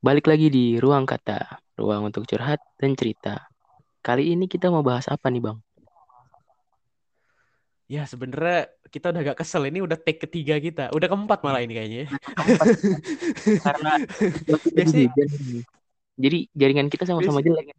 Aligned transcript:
Balik 0.00 0.32
lagi 0.32 0.48
di 0.48 0.80
ruang 0.80 1.04
kata, 1.04 1.60
ruang 1.76 2.08
untuk 2.08 2.24
curhat 2.24 2.56
dan 2.80 2.96
cerita. 2.96 3.36
Kali 4.00 4.32
ini 4.32 4.48
kita 4.48 4.72
mau 4.72 4.80
bahas 4.80 5.04
apa 5.12 5.28
nih, 5.28 5.44
Bang? 5.44 5.60
Ya 7.84 8.08
sebenarnya 8.08 8.72
kita 8.88 9.12
udah 9.12 9.20
gak 9.20 9.44
kesel 9.44 9.68
ini 9.68 9.84
udah 9.84 10.00
take 10.00 10.24
ketiga 10.24 10.56
kita, 10.56 10.88
udah 10.96 11.04
keempat 11.04 11.44
malah 11.44 11.60
ini 11.60 11.76
kayaknya. 11.76 12.08
Keempat. 12.08 12.66
Karena 13.60 13.92
biasanya. 14.80 15.10
Jadi 16.16 16.38
jaringan 16.56 16.88
kita 16.88 17.04
sama-sama 17.04 17.44
jelek. 17.44 17.76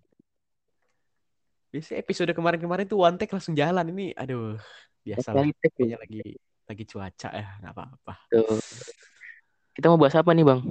biasanya 1.74 2.06
episode 2.06 2.36
kemarin-kemarin 2.38 2.86
tuh 2.86 3.02
one 3.02 3.18
take 3.18 3.34
langsung 3.34 3.58
jalan 3.58 3.88
ini, 3.98 4.14
aduh 4.14 4.62
take 5.02 5.26
tuh. 5.26 5.42
Kayaknya 5.74 5.98
lagi 5.98 6.22
lagi 6.70 6.84
cuaca 6.86 7.30
ya 7.34 7.48
nggak 7.66 7.74
apa-apa. 7.74 8.14
Kita 9.74 9.90
mau 9.90 9.98
bahas 9.98 10.14
apa 10.14 10.38
nih, 10.38 10.46
Bang? 10.46 10.62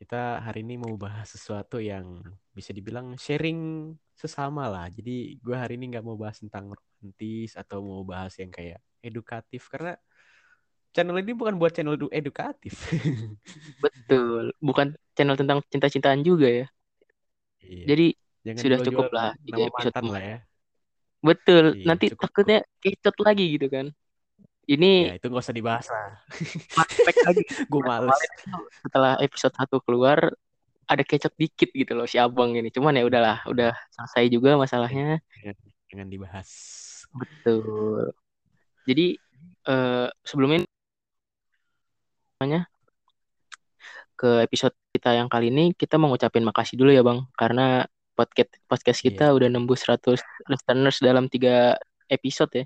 Kita 0.00 0.40
hari 0.40 0.64
ini 0.64 0.80
mau 0.80 0.96
bahas 0.96 1.28
sesuatu 1.28 1.76
yang 1.76 2.24
bisa 2.56 2.72
dibilang 2.72 3.20
sharing 3.20 3.92
sesama 4.16 4.64
lah. 4.64 4.88
Jadi 4.88 5.36
gue 5.36 5.52
hari 5.52 5.76
ini 5.76 5.92
nggak 5.92 6.00
mau 6.08 6.16
bahas 6.16 6.40
tentang 6.40 6.72
romantis 6.72 7.52
atau 7.52 7.84
mau 7.84 8.00
bahas 8.00 8.32
yang 8.40 8.48
kayak 8.48 8.80
edukatif 9.04 9.68
karena 9.68 10.00
channel 10.96 11.20
ini 11.20 11.36
bukan 11.36 11.60
buat 11.60 11.76
channel 11.76 12.00
edu- 12.00 12.08
edukatif. 12.16 12.80
Betul. 13.84 14.56
Bukan 14.56 14.96
channel 15.12 15.36
tentang 15.36 15.60
cinta-cintaan 15.68 16.24
juga 16.24 16.48
ya. 16.48 16.66
Iya. 17.60 17.84
Jadi 17.92 18.06
Jangan 18.40 18.60
sudah 18.64 18.78
cukup 18.80 19.06
lah 19.12 19.30
nama 19.52 19.68
mantan 19.68 20.04
lah 20.08 20.22
ya. 20.24 20.38
Betul. 21.20 21.64
Iya, 21.76 21.84
Nanti 21.92 22.06
cukup. 22.08 22.24
takutnya 22.32 22.58
kecot 22.80 23.16
lagi 23.20 23.44
gitu 23.52 23.68
kan. 23.68 23.92
Ini 24.70 25.10
Ya 25.10 25.14
itu 25.18 25.26
nggak 25.26 25.42
usah 25.42 25.56
dibahas 25.56 25.86
lah. 25.90 26.14
lagi. 27.26 27.42
Gue 27.70 27.82
males. 27.82 28.14
Setelah 28.86 29.18
episode 29.18 29.54
1 29.58 29.66
keluar 29.82 30.30
ada 30.86 31.02
kecot 31.02 31.34
dikit 31.34 31.70
gitu 31.74 31.92
loh 31.94 32.06
si 32.06 32.22
Abang 32.22 32.54
ini. 32.54 32.70
Cuman 32.70 32.94
ya 32.94 33.02
udahlah, 33.02 33.42
udah 33.50 33.74
selesai 33.90 34.30
juga 34.30 34.54
masalahnya. 34.54 35.18
Jangan, 35.42 35.56
jangan 35.90 36.06
dibahas. 36.06 36.48
Betul. 37.10 38.14
Jadi 38.86 39.18
eh, 39.66 40.08
sebelumnya 40.22 40.62
namanya 42.38 42.70
ke 44.16 44.44
episode 44.44 44.72
kita 44.92 45.16
yang 45.16 45.28
kali 45.28 45.48
ini 45.48 45.72
kita 45.72 45.96
mau 45.96 46.12
ngucapin 46.12 46.44
makasih 46.44 46.76
dulu 46.76 46.92
ya 46.92 47.00
Bang 47.00 47.24
karena 47.36 47.88
podcast 48.12 48.52
podcast 48.68 49.00
kita 49.00 49.32
Iya. 49.32 49.36
udah 49.36 49.48
nembus 49.48 49.84
100 49.88 50.20
listeners 50.48 51.00
dalam 51.00 51.26
tiga 51.26 51.76
episode 52.06 52.52
ya. 52.52 52.64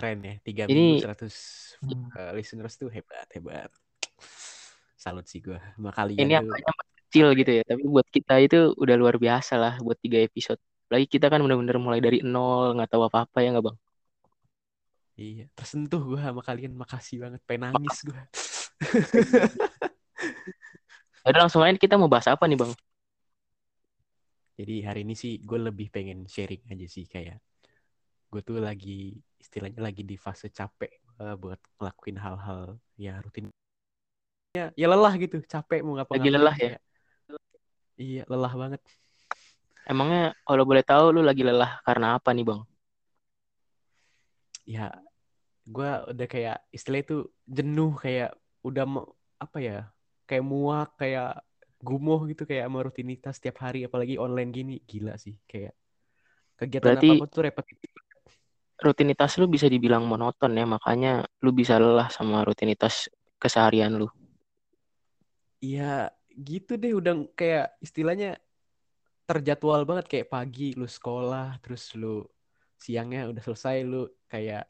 Keren 0.00 0.24
ya. 0.24 0.34
Tiga 0.40 0.64
Ini- 0.64 1.04
100 1.04 1.76
uh, 2.16 2.32
listeners 2.32 2.72
tuh 2.80 2.88
hebat, 2.88 3.28
hebat. 3.36 3.68
Salut 4.96 5.28
sih 5.28 5.44
gue. 5.44 5.60
Sama 5.76 5.92
kalian 5.92 6.24
Ini 6.24 6.32
tuh. 6.32 6.40
angkanya 6.48 6.72
kecil 7.04 7.26
gitu 7.36 7.50
ya, 7.60 7.62
tapi 7.68 7.84
buat 7.84 8.08
kita 8.08 8.40
itu 8.40 8.72
udah 8.80 8.96
luar 8.96 9.20
biasa 9.20 9.60
lah 9.60 9.76
buat 9.84 10.00
tiga 10.00 10.24
episode. 10.24 10.56
Lagi 10.88 11.04
kita 11.04 11.28
kan 11.28 11.44
bener-bener 11.44 11.76
mulai 11.76 12.00
dari 12.00 12.24
nol, 12.24 12.80
nggak 12.80 12.96
tahu 12.96 13.04
apa-apa 13.06 13.44
ya 13.44 13.52
nggak 13.52 13.66
Bang? 13.68 13.76
Iya, 15.20 15.52
tersentuh 15.52 16.00
gue 16.00 16.16
sama 16.16 16.40
kalian. 16.40 16.72
Makasih 16.72 17.20
banget. 17.20 17.44
Pengen 17.44 17.76
nangis 17.76 18.00
gue. 18.08 18.16
Udah 21.28 21.40
langsung 21.44 21.60
aja 21.60 21.76
kita 21.76 22.00
mau 22.00 22.08
bahas 22.08 22.24
apa 22.32 22.48
nih 22.48 22.56
Bang? 22.56 22.72
Jadi 24.56 24.84
hari 24.84 25.00
ini 25.04 25.12
sih 25.16 25.40
gue 25.40 25.58
lebih 25.60 25.88
pengen 25.92 26.24
sharing 26.28 26.60
aja 26.68 26.86
sih 26.88 27.04
kayak 27.08 27.40
gue 28.30 28.40
tuh 28.46 28.62
lagi 28.62 29.18
istilahnya 29.42 29.82
lagi 29.82 30.06
di 30.06 30.14
fase 30.14 30.46
capek 30.48 30.90
uh, 31.18 31.34
buat 31.34 31.58
ngelakuin 31.82 32.18
hal-hal 32.18 32.78
ya 32.94 33.18
rutin 33.18 33.50
ya, 34.54 34.70
ya 34.78 34.86
lelah 34.86 35.14
gitu 35.18 35.42
capek 35.42 35.82
mau 35.82 35.98
ngapa 35.98 36.14
Lagi 36.14 36.30
lelah 36.30 36.56
ya? 36.56 36.78
iya 37.98 38.22
lelah 38.30 38.54
banget 38.54 38.82
Emangnya 39.90 40.38
kalau 40.46 40.62
boleh 40.62 40.86
tahu 40.86 41.10
lu 41.18 41.26
lagi 41.26 41.42
lelah 41.42 41.82
karena 41.82 42.14
apa 42.14 42.30
nih 42.30 42.46
Bang? 42.46 42.62
ya 44.62 44.94
gue 45.66 45.90
udah 46.14 46.26
kayak 46.30 46.62
istilah 46.70 47.02
itu 47.02 47.16
jenuh 47.42 47.98
kayak 47.98 48.30
udah 48.62 48.84
mau 48.86 49.04
apa 49.42 49.58
ya 49.58 49.78
kayak 50.30 50.44
muak 50.46 50.94
kayak 50.94 51.42
gumuh 51.82 52.22
gitu 52.30 52.46
kayak 52.46 52.70
sama 52.70 52.78
rutinitas 52.86 53.34
setiap 53.40 53.66
hari 53.66 53.82
apalagi 53.88 54.14
online 54.20 54.54
gini 54.54 54.76
gila 54.86 55.18
sih 55.18 55.34
kayak 55.50 55.74
kegiatan 56.60 56.94
Berarti- 56.94 57.18
apa 57.18 57.24
tuh 57.26 57.42
repetitif 57.42 57.89
Rutinitas 58.86 59.32
lu 59.40 59.46
bisa 59.54 59.66
dibilang 59.74 60.04
monoton 60.10 60.52
ya, 60.60 60.64
makanya 60.74 61.12
lu 61.44 61.50
bisa 61.60 61.74
lelah 61.82 62.08
sama 62.16 62.36
rutinitas 62.48 62.94
keseharian 63.42 63.92
lu. 64.00 64.08
Iya 65.64 65.82
gitu 66.48 66.70
deh 66.82 66.92
udah 67.00 67.12
kayak 67.38 67.64
istilahnya 67.84 68.26
terjadwal 69.28 69.80
banget 69.88 70.06
kayak 70.12 70.28
pagi 70.34 70.62
lu 70.80 70.86
sekolah 70.96 71.46
terus 71.62 71.82
lu 72.00 72.06
siangnya 72.84 73.20
udah 73.30 73.42
selesai 73.46 73.76
lu 73.90 73.96
kayak 74.32 74.62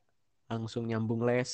langsung 0.50 0.84
nyambung 0.90 1.22
les 1.28 1.52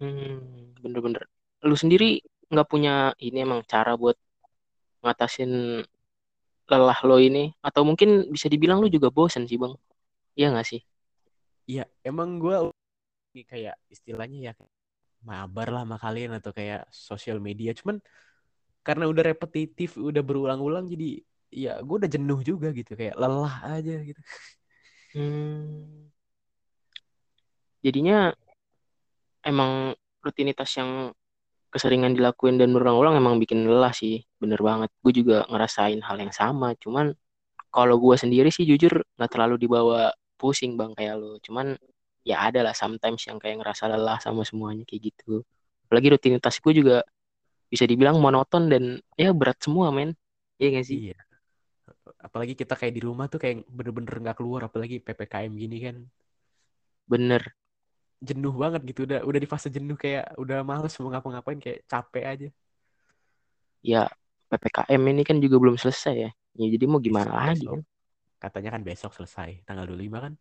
Hmm, 0.00 0.72
bener-bener. 0.82 1.22
Lu 1.68 1.76
sendiri 1.76 2.24
nggak 2.50 2.68
punya 2.72 3.12
ini 3.20 3.38
emang 3.46 3.60
cara 3.68 3.92
buat 4.00 4.16
ngatasin 5.04 5.50
lelah 6.70 6.98
lo 7.08 7.16
ini? 7.28 7.44
Atau 7.66 7.82
mungkin 7.88 8.08
bisa 8.34 8.46
dibilang 8.52 8.78
lu 8.82 8.88
juga 8.96 9.08
bosen 9.16 9.44
sih 9.50 9.58
bang? 9.62 9.72
Iya 10.38 10.46
nggak 10.54 10.68
sih? 10.70 10.80
Iya 11.70 11.84
emang 12.08 12.28
gue 12.42 12.56
kayak 13.52 13.76
istilahnya 13.94 14.38
ya 14.50 14.52
mabar 15.28 15.68
lah 15.74 15.82
sama 15.86 15.96
kalian 16.04 16.32
atau 16.38 16.50
kayak 16.58 16.80
sosial 16.90 17.38
media 17.38 17.70
cuman 17.78 17.96
karena 18.86 19.04
udah 19.12 19.24
repetitif 19.30 19.94
udah 20.00 20.22
berulang-ulang 20.28 20.84
jadi 20.92 21.22
ya 21.52 21.72
gue 21.86 21.96
udah 22.00 22.10
jenuh 22.10 22.40
juga 22.50 22.68
gitu 22.78 22.92
kayak 22.98 23.14
lelah 23.22 23.54
aja 23.76 23.96
gitu 24.08 24.20
Hmm. 25.10 26.06
Jadinya 27.82 28.30
emang 29.42 29.98
rutinitas 30.22 30.70
yang 30.78 31.10
keseringan 31.74 32.14
dilakuin 32.14 32.62
dan 32.62 32.70
berulang-ulang 32.70 33.18
emang 33.18 33.42
bikin 33.42 33.66
lelah 33.66 33.90
sih. 33.90 34.22
Bener 34.38 34.62
banget. 34.62 34.86
Gue 35.02 35.10
juga 35.10 35.50
ngerasain 35.50 35.98
hal 35.98 36.16
yang 36.22 36.30
sama. 36.30 36.78
Cuman 36.78 37.10
kalau 37.74 37.98
gue 37.98 38.14
sendiri 38.14 38.54
sih 38.54 38.62
jujur 38.70 39.02
nggak 39.18 39.30
terlalu 39.34 39.66
dibawa 39.66 40.14
pusing 40.40 40.80
bang 40.80 40.96
kayak 40.96 41.20
lo. 41.20 41.36
Cuman 41.44 41.76
ya 42.24 42.48
ada 42.48 42.64
lah 42.64 42.72
sometimes 42.72 43.20
yang 43.28 43.36
kayak 43.36 43.60
ngerasa 43.60 43.84
lelah 43.92 44.16
sama 44.24 44.42
semuanya 44.48 44.88
kayak 44.88 45.12
gitu. 45.12 45.44
Apalagi 45.88 46.08
rutinitas 46.16 46.56
gue 46.64 46.72
juga 46.72 46.96
bisa 47.68 47.84
dibilang 47.84 48.16
monoton 48.18 48.72
dan 48.72 48.84
ya 49.20 49.30
berat 49.36 49.60
semua 49.60 49.92
men. 49.92 50.16
Iya 50.56 50.80
gak 50.80 50.86
sih? 50.88 50.98
iya 51.12 51.16
apalagi 52.22 52.54
kita 52.54 52.78
kayak 52.78 52.94
di 52.94 53.02
rumah 53.02 53.26
tuh 53.26 53.42
kayak 53.42 53.66
bener-bener 53.66 54.14
nggak 54.22 54.36
keluar 54.38 54.70
apalagi 54.70 55.02
ppkm 55.02 55.52
gini 55.58 55.76
kan 55.82 55.96
Bener. 57.10 57.42
jenuh 58.20 58.52
banget 58.52 58.84
gitu 58.84 59.08
udah 59.08 59.24
udah 59.24 59.40
di 59.40 59.48
fase 59.48 59.72
jenuh 59.72 59.96
kayak 59.96 60.36
udah 60.36 60.60
males 60.60 60.92
mau 61.00 61.08
ngapa-ngapain 61.08 61.56
kayak 61.56 61.82
capek 61.88 62.24
aja 62.28 62.48
Ya 63.80 64.06
PPKM 64.52 65.02
ini 65.08 65.22
kan 65.24 65.40
juga 65.40 65.56
belum 65.56 65.80
selesai 65.80 66.14
ya. 66.28 66.30
Ya 66.58 66.66
jadi 66.68 66.84
mau 66.84 67.00
gimana 67.00 67.32
Besok- 67.32 67.48
lagi 67.48 67.64
kan? 67.64 67.80
Katanya 68.42 68.70
kan 68.74 68.82
besok 68.88 69.12
selesai 69.16 69.50
tanggal 69.66 69.84
25 69.88 70.18
kan 70.24 70.34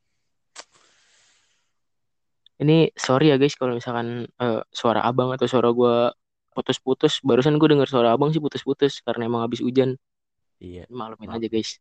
Ini 2.60 2.92
sorry 3.06 3.32
ya 3.32 3.36
guys 3.40 3.56
kalau 3.56 3.74
misalkan 3.80 4.28
eh, 4.44 4.62
suara 4.80 5.00
abang 5.10 5.30
atau 5.36 5.48
suara 5.48 5.70
gue 5.72 5.96
putus-putus. 6.52 7.24
Barusan 7.24 7.56
gue 7.56 7.68
denger 7.72 7.88
suara 7.88 8.10
abang 8.16 8.30
sih 8.36 8.42
putus-putus 8.44 9.00
karena 9.08 9.32
emang 9.32 9.42
habis 9.48 9.64
hujan. 9.64 9.96
iya 10.60 10.84
Maklumin 10.92 11.32
aja 11.36 11.48
guys. 11.48 11.80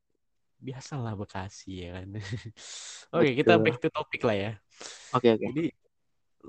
biasalah 0.59 1.15
Bekasi 1.15 1.87
ya 1.87 1.89
kan 2.03 2.09
oke 3.15 3.29
kita 3.39 3.53
Betul. 3.55 3.65
back 3.65 3.77
to 3.79 3.89
topic 3.95 4.21
lah 4.27 4.37
ya 4.37 4.51
Oke 5.15 5.29
oke. 5.35 5.47
jadi 5.51 5.65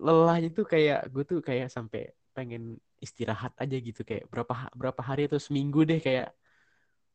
lelahnya 0.05 0.49
tuh 0.57 0.65
kayak 0.65 0.99
gue 1.13 1.23
tuh 1.29 1.39
kayak 1.45 1.67
sampai 1.69 2.09
pengen 2.33 2.81
istirahat 3.05 3.53
aja 3.61 3.77
gitu 3.77 4.01
kayak 4.09 4.25
berapa 4.33 4.53
berapa 4.73 5.01
hari 5.09 5.29
atau 5.29 5.37
seminggu 5.41 5.85
deh 5.89 5.99
kayak 6.01 6.33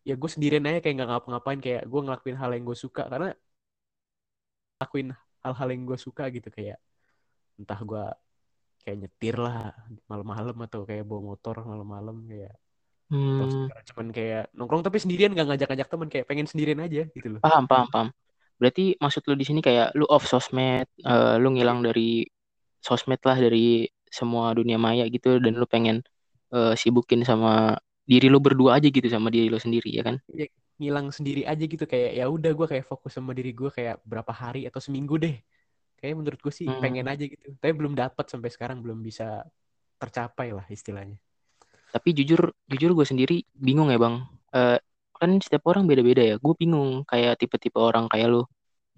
ya 0.05 0.15
gue 0.21 0.31
sendirian 0.31 0.69
aja 0.69 0.81
kayak 0.85 0.95
nggak 1.01 1.11
ngapa-ngapain 1.11 1.61
kayak 1.65 1.83
gue 1.89 2.01
ngelakuin 2.05 2.37
hal 2.37 2.51
yang 2.53 2.65
gue 2.69 2.79
suka. 2.79 3.03
Karena 3.09 3.33
lakuin 4.79 5.09
hal-hal 5.45 5.69
yang 5.73 5.83
gue 5.89 5.99
suka 5.99 6.29
gitu 6.29 6.49
kayak 6.53 6.79
entah 7.57 7.81
gue 7.81 8.05
kayak 8.85 8.97
nyetir 9.01 9.37
lah 9.41 9.73
malam-malam 10.11 10.57
atau 10.69 10.85
kayak 10.85 11.09
bawa 11.09 11.33
motor 11.33 11.57
malam-malam 11.65 12.29
kayak 12.29 12.55
Hmm, 13.13 13.69
sekarang 13.69 13.87
cuman 13.93 14.07
kayak 14.17 14.45
nongkrong 14.57 14.83
tapi 14.83 14.97
sendirian 14.97 15.31
nggak 15.37 15.45
ngajak-ngajak 15.45 15.89
teman 15.93 16.09
kayak 16.09 16.27
pengen 16.27 16.49
sendirian 16.49 16.81
aja 16.81 17.05
gitu 17.13 17.37
loh. 17.37 17.41
Paham 17.45 17.69
paham 17.69 17.87
paham. 17.93 18.09
Berarti 18.57 18.97
maksud 18.97 19.23
lu 19.29 19.37
di 19.37 19.45
sini 19.45 19.61
kayak 19.61 19.93
lu 19.93 20.09
off 20.09 20.25
sosmed, 20.25 20.89
eh, 20.89 21.37
lu 21.37 21.53
ngilang 21.53 21.85
dari 21.85 22.25
sosmed 22.81 23.21
lah 23.21 23.37
dari 23.37 23.85
semua 24.09 24.57
dunia 24.57 24.81
maya 24.81 25.05
gitu 25.13 25.37
dan 25.37 25.53
lu 25.55 25.67
pengen 25.69 26.01
eh, 26.55 26.75
sibukin 26.75 27.23
sama 27.29 27.77
diri 28.11 28.27
lu 28.33 28.39
berdua 28.47 28.71
aja 28.79 28.89
gitu 28.97 29.09
sama 29.09 29.29
diri 29.35 29.47
lu 29.53 29.59
sendiri 29.61 29.89
ya 29.99 30.03
kan? 30.09 30.17
ya, 30.41 30.47
ngilang 30.81 31.09
sendiri 31.17 31.41
aja 31.51 31.65
gitu 31.73 31.85
kayak 31.93 32.11
ya 32.19 32.25
udah 32.37 32.51
gue 32.59 32.67
kayak 32.73 32.85
fokus 32.91 33.13
sama 33.17 33.31
diri 33.39 33.51
gue 33.55 33.71
kayak 33.77 34.03
berapa 34.11 34.33
hari 34.43 34.59
atau 34.69 34.81
seminggu 34.83 35.15
deh 35.25 35.35
kayak 36.01 36.15
menurut 36.19 36.41
gue 36.45 36.53
sih 36.61 36.67
Hmm. 36.69 36.83
pengen 36.83 37.07
aja 37.13 37.25
gitu 37.33 37.47
tapi 37.61 37.73
belum 37.79 37.95
dapat 38.03 38.27
sampai 38.33 38.51
sekarang 38.55 38.79
belum 38.85 38.99
bisa 39.09 39.25
tercapai 40.01 40.49
lah 40.57 40.67
istilahnya 40.77 41.17
Tapi 41.95 42.09
jujur, 42.19 42.41
jujur 42.71 42.91
gue 42.99 43.07
sendiri 43.07 43.37
bingung 43.55 43.89
ya 43.95 43.99
bang. 44.03 44.17
Eh, 44.55 44.79
kan 45.15 45.31
setiap 45.39 45.63
orang 45.71 45.87
beda-beda 45.87 46.23
ya. 46.35 46.37
Gue 46.43 46.55
bingung 46.59 47.07
kayak 47.07 47.39
tipe-tipe 47.41 47.79
orang 47.79 48.11
kayak 48.11 48.29
lu 48.35 48.43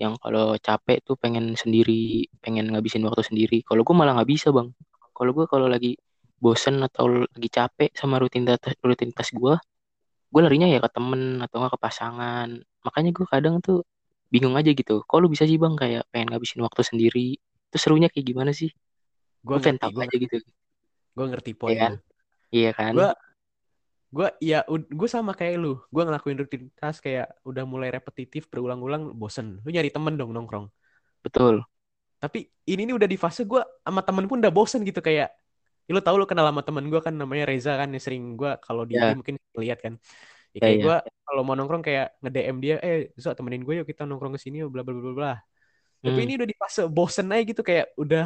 yang 0.01 0.17
kalau 0.21 0.57
capek 0.61 1.01
tuh 1.05 1.17
pengen 1.17 1.57
sendiri, 1.57 2.29
pengen 2.41 2.73
ngabisin 2.73 3.05
waktu 3.05 3.23
sendiri. 3.25 3.61
Kalau 3.69 3.83
gue 3.85 3.95
malah 3.97 4.17
nggak 4.17 4.31
bisa 4.35 4.49
bang. 4.53 4.69
Kalau 5.17 5.31
gue 5.37 5.45
kalau 5.49 5.67
lagi 5.69 5.97
bosen 6.37 6.85
atau 6.85 7.25
lagi 7.25 7.49
capek 7.49 7.91
sama 7.97 8.21
rutinitas 8.21 8.77
rutinitas 8.85 9.29
gue, 9.33 9.55
gue 10.33 10.41
larinya 10.45 10.69
ya 10.69 10.79
ke 10.85 10.91
temen 10.93 11.41
atau 11.41 11.57
nggak 11.63 11.73
ke 11.77 11.81
pasangan. 11.81 12.49
Makanya 12.85 13.11
gue 13.17 13.27
kadang 13.27 13.55
tuh 13.65 13.83
bingung 14.29 14.55
aja 14.59 14.71
gitu. 14.71 15.03
Kok 15.07 15.17
lu 15.23 15.29
bisa 15.33 15.49
sih 15.49 15.57
bang 15.57 15.75
kayak 15.75 16.05
pengen 16.13 16.35
ngabisin 16.35 16.61
waktu 16.63 16.83
sendiri? 16.85 17.41
Terus 17.73 17.83
serunya 17.83 18.09
kayak 18.13 18.27
gimana 18.27 18.53
sih? 18.53 18.71
gue 19.47 19.57
pengen 19.63 19.79
tahu 19.79 19.95
aja 19.95 20.11
ngerti 20.11 20.19
gitu. 20.27 20.37
gue 21.17 21.27
ngerti 21.31 21.51
Iya 21.55 21.59
poin 21.59 21.77
kan? 21.79 21.93
Iya 22.51 22.71
kan? 22.75 22.93
gue 22.99 23.11
gue 24.07 24.29
ya 24.39 24.63
gue 24.71 25.09
sama 25.11 25.35
kayak 25.35 25.61
lu 25.61 25.83
gue 25.91 26.03
ngelakuin 26.07 26.39
rutinitas 26.39 27.03
kayak 27.03 27.27
udah 27.43 27.67
mulai 27.67 27.91
repetitif 27.91 28.47
berulang-ulang 28.49 29.13
bosen 29.13 29.61
lu 29.61 29.69
nyari 29.69 29.91
temen 29.91 30.15
dong 30.15 30.31
nongkrong 30.31 30.71
Betul. 31.21 31.67
tapi 32.23 32.49
ini 32.71 32.87
nih 32.87 32.97
udah 32.97 33.09
di 33.11 33.19
fase 33.19 33.45
gue 33.45 33.61
sama 33.83 34.01
temen 34.07 34.25
pun 34.31 34.39
udah 34.41 34.55
bosen 34.55 34.87
gitu 34.87 35.03
kayak 35.03 35.35
ya, 35.87 35.91
lu 35.97 36.01
tahu 36.07 36.17
lu 36.21 36.27
kenal 36.31 36.47
sama 36.51 36.63
temen 36.67 36.85
gue 36.93 37.01
kan 37.07 37.15
namanya 37.21 37.45
Reza 37.51 37.71
kan 37.81 37.89
yang 37.95 38.03
sering 38.07 38.23
gue 38.41 38.51
kalau 38.67 38.83
di 38.89 38.95
IG 39.01 39.09
Ya, 39.09 39.17
mungkin 39.19 39.37
lihat 39.65 39.79
kan 39.85 39.95
ya 40.55 40.61
ya, 40.61 40.69
kayak 40.69 40.79
ya. 40.79 40.85
gue 40.85 40.95
kalau 41.27 41.43
mau 41.47 41.55
nongkrong 41.59 41.85
kayak 41.87 42.07
nge 42.23 42.31
DM 42.35 42.57
dia 42.65 42.75
eh 42.87 42.97
so 43.23 43.29
temenin 43.39 43.63
gue 43.67 43.75
yuk 43.83 43.87
kita 43.91 44.03
nongkrong 44.09 44.35
ke 44.37 44.41
sini 44.45 44.57
bla 44.75 44.83
bla 44.87 44.95
bla 44.97 45.13
bla 45.19 45.33
tapi 46.05 46.19
Hmm, 46.19 46.27
ini 46.27 46.33
udah 46.39 46.49
di 46.53 46.57
fase 46.63 46.81
bosen 46.97 47.27
aja 47.33 47.43
gitu 47.51 47.63
kayak 47.69 47.87
udah 48.03 48.25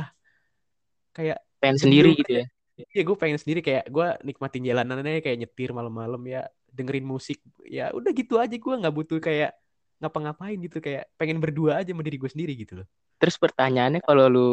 kayak 1.17 1.39
pengen 1.61 1.79
sendiri 1.81 2.11
gitu 2.17 2.33
ya. 2.41 2.45
Iya 2.81 3.03
gue 3.05 3.17
pengen 3.21 3.37
sendiri 3.43 3.61
kayak 3.61 3.85
gue 3.93 4.07
nikmatin 4.25 4.63
jalanan 4.65 5.05
aja 5.05 5.21
kayak 5.21 5.39
nyetir 5.45 5.71
malam-malam 5.77 6.23
ya 6.25 6.49
dengerin 6.73 7.05
musik 7.05 7.39
ya 7.69 7.93
udah 7.93 8.11
gitu 8.17 8.41
aja 8.41 8.57
gue 8.57 8.75
nggak 8.81 8.95
butuh 8.97 9.19
kayak 9.21 9.53
ngapa-ngapain 10.01 10.57
gitu 10.65 10.81
kayak 10.81 11.05
pengen 11.21 11.39
berdua 11.45 11.85
aja 11.85 11.93
sama 11.93 12.01
diri 12.07 12.17
gue 12.17 12.31
sendiri 12.33 12.53
gitu 12.57 12.73
loh. 12.81 12.87
Terus 13.21 13.37
pertanyaannya 13.45 14.01
kalau 14.09 14.27
lu 14.35 14.49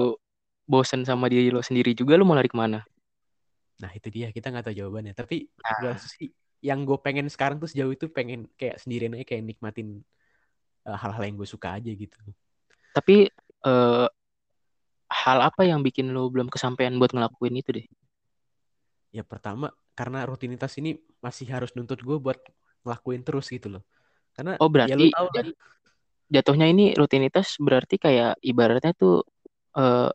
bosen 0.71 1.01
sama 1.09 1.25
diri 1.33 1.49
lo 1.55 1.61
sendiri 1.67 1.91
juga 1.99 2.13
lu 2.19 2.23
mau 2.27 2.35
lari 2.37 2.49
ke 2.51 2.57
mana? 2.63 2.79
Nah 3.81 3.91
itu 3.97 4.07
dia 4.15 4.27
kita 4.35 4.47
nggak 4.51 4.63
tahu 4.65 4.75
jawabannya 4.81 5.13
tapi 5.21 5.35
Nah, 5.63 5.97
sih 6.13 6.27
yang 6.67 6.79
gue 6.89 6.97
pengen 7.05 7.27
sekarang 7.33 7.57
tuh 7.61 7.69
sejauh 7.71 7.93
itu 7.97 8.07
pengen 8.17 8.39
kayak 8.59 8.75
sendirian 8.81 9.13
aja 9.15 9.25
kayak 9.29 9.43
nikmatin 9.49 9.87
eh, 10.89 10.97
hal-hal 11.01 11.23
yang 11.27 11.35
gue 11.41 11.49
suka 11.55 11.69
aja 11.77 11.91
gitu. 12.03 12.17
tapi 12.95 13.29
eh, 13.65 14.07
hal 15.21 15.39
apa 15.49 15.61
yang 15.69 15.79
bikin 15.87 16.07
lo 16.15 16.23
belum 16.33 16.47
kesampaian 16.53 16.95
buat 16.99 17.11
ngelakuin 17.15 17.55
itu 17.61 17.69
deh? 17.77 17.85
Ya 19.17 19.23
pertama 19.31 19.65
karena 19.97 20.17
rutinitas 20.29 20.73
ini 20.79 20.89
masih 21.25 21.45
harus 21.53 21.71
nuntut 21.75 21.99
gue 22.07 22.17
buat 22.25 22.37
ngelakuin 22.83 23.21
terus 23.27 23.45
gitu 23.55 23.67
loh. 23.73 23.83
Karena 24.35 24.51
Oh 24.61 24.69
ya 24.89 24.95
berarti 24.97 25.13
tahu 25.13 25.27
lah 25.37 25.45
jat- 25.45 25.55
jatuhnya 26.35 26.67
ini 26.73 26.83
rutinitas 26.99 27.47
berarti 27.67 27.95
kayak 28.05 28.31
ibaratnya 28.43 28.91
tuh 29.01 29.13
eh, 29.77 30.09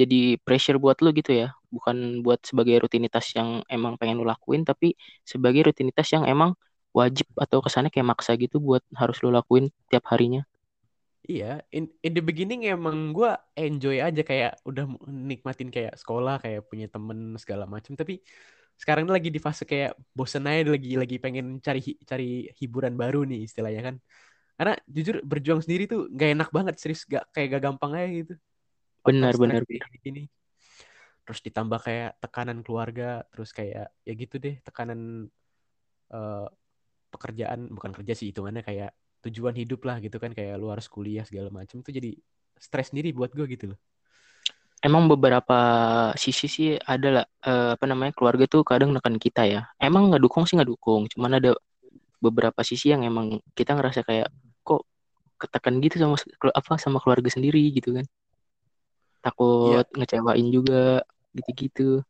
jadi 0.00 0.16
pressure 0.46 0.78
buat 0.84 0.98
lo 1.04 1.10
gitu 1.18 1.32
ya, 1.42 1.48
bukan 1.74 2.22
buat 2.24 2.40
sebagai 2.48 2.76
rutinitas 2.84 3.26
yang 3.38 3.62
emang 3.68 3.94
pengen 4.00 4.16
lo 4.20 4.24
lakuin, 4.28 4.62
tapi 4.68 4.94
sebagai 5.26 5.68
rutinitas 5.68 6.08
yang 6.14 6.24
emang 6.28 6.50
wajib 6.96 7.26
atau 7.36 7.58
kesannya 7.64 7.90
kayak 7.94 8.08
maksa 8.12 8.32
gitu 8.40 8.56
buat 8.62 8.82
harus 9.00 9.16
lo 9.24 9.30
lakuin 9.34 9.68
tiap 9.92 10.04
harinya. 10.12 10.42
Iya, 11.30 11.46
in, 11.76 11.84
in 12.06 12.12
the 12.16 12.22
beginning 12.28 12.60
emang 12.72 12.96
gue 13.16 13.28
enjoy 13.60 13.96
aja 14.06 14.20
kayak 14.30 14.50
udah 14.68 14.84
nikmatin 15.30 15.68
kayak 15.74 15.94
sekolah, 16.00 16.34
kayak 16.42 16.60
punya 16.70 16.86
temen 16.94 17.18
segala 17.42 17.64
macam. 17.74 17.92
Tapi 18.00 18.12
sekarang 18.80 19.02
ini 19.04 19.12
lagi 19.18 19.30
di 19.36 19.40
fase 19.46 19.62
kayak 19.70 19.90
bosen 20.16 20.44
aja 20.48 20.62
lagi 20.74 20.90
lagi 21.02 21.16
pengen 21.24 21.46
cari 21.66 21.80
cari 22.10 22.24
hiburan 22.60 22.94
baru 23.02 23.18
nih 23.28 23.40
istilahnya 23.48 23.82
kan. 23.88 23.96
Karena 24.58 24.74
jujur 24.96 25.16
berjuang 25.30 25.62
sendiri 25.64 25.84
tuh 25.92 26.00
gak 26.18 26.28
enak 26.34 26.48
banget 26.56 26.74
serius 26.80 27.02
gak 27.14 27.24
kayak 27.34 27.48
gak 27.56 27.62
gampang 27.66 27.92
aja 27.98 28.08
gitu. 28.20 28.32
Faktor 29.04 29.30
Benar, 29.38 29.64
benar. 29.64 29.64
Terus 31.28 31.40
ditambah 31.44 31.80
kayak 31.84 32.10
tekanan 32.24 32.64
keluarga, 32.64 33.20
terus 33.28 33.52
kayak 33.52 33.92
ya 34.08 34.12
gitu 34.16 34.40
deh 34.40 34.56
tekanan 34.64 35.28
eh, 36.12 36.46
pekerjaan 37.12 37.60
bukan 37.76 37.92
kerja 37.96 38.14
sih 38.18 38.28
hitungannya 38.32 38.62
kayak 38.64 38.90
tujuan 39.24 39.54
hidup 39.60 39.80
lah 39.88 39.96
gitu 40.04 40.16
kan 40.22 40.32
kayak 40.36 40.56
lu 40.60 40.68
harus 40.72 40.86
kuliah 40.88 41.24
segala 41.28 41.50
macam 41.52 41.82
tuh 41.84 41.92
jadi 41.92 42.10
stres 42.58 42.90
sendiri 42.94 43.10
buat 43.16 43.32
gue 43.36 43.46
gitu 43.54 43.64
loh 43.74 43.80
Emang 44.78 45.10
beberapa 45.10 45.58
sisi 46.14 46.46
sih 46.46 46.68
ada 46.78 47.08
lah, 47.10 47.24
eh, 47.42 47.70
apa 47.74 47.84
namanya 47.90 48.14
keluarga 48.14 48.46
tuh 48.46 48.62
kadang 48.62 48.94
neken 48.94 49.18
kita 49.18 49.42
ya. 49.42 49.60
Emang 49.82 50.06
nggak 50.06 50.22
dukung 50.22 50.46
sih 50.46 50.54
nggak 50.54 50.70
dukung, 50.70 51.10
cuman 51.10 51.42
ada 51.42 51.50
beberapa 52.22 52.60
sisi 52.62 52.94
yang 52.94 53.02
emang 53.02 53.42
kita 53.58 53.74
ngerasa 53.74 54.06
kayak 54.06 54.28
kok 54.62 54.86
ketekan 55.42 55.82
gitu 55.82 55.96
sama 56.02 56.16
apa 56.54 56.72
sama 56.78 56.98
keluarga 57.02 57.30
sendiri 57.30 57.62
gitu 57.74 57.90
kan. 57.98 58.06
iya 59.64 59.78
Takut 59.78 59.86
ngecewain 59.98 60.46
juga 60.54 61.02
gitu-gitu. 61.36 62.02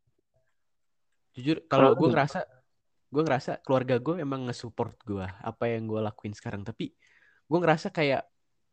jujur 1.36 1.56
Kalau 1.70 1.90
gue 1.98 2.08
ngerasa 2.12 2.38
gue 3.08 3.22
ngerasa 3.24 3.52
keluarga 3.64 3.96
gue 3.96 4.14
emang 4.20 4.40
nge-support 4.48 4.94
gue 5.08 5.24
apa 5.24 5.64
yang 5.72 5.88
gue 5.90 6.00
lakuin 6.02 6.34
sekarang. 6.36 6.62
Tapi 6.66 6.92
gue 7.48 7.58
ngerasa 7.62 7.88
kayak 7.94 8.22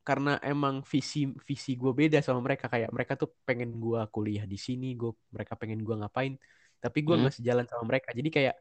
karena 0.06 0.38
emang 0.44 0.86
visi 0.86 1.26
visi 1.48 1.72
gue 1.82 1.92
beda 1.96 2.20
sama 2.26 2.40
mereka. 2.44 2.66
Kayak 2.72 2.92
mereka 2.96 3.14
tuh 3.22 3.30
pengen 3.48 3.70
gue 3.80 4.02
kuliah 4.12 4.46
di 4.48 4.58
sini 4.60 4.96
gue 5.00 5.12
mereka 5.36 5.54
pengen 5.60 5.80
gue 5.88 5.96
ngapain. 6.02 6.34
Tapi 6.84 7.00
gue 7.08 7.16
Hmm, 7.16 7.22
nggak 7.22 7.36
sejalan 7.42 7.66
sama 7.70 7.84
mereka. 7.90 8.10
Jadi 8.16 8.30
kayak 8.34 8.56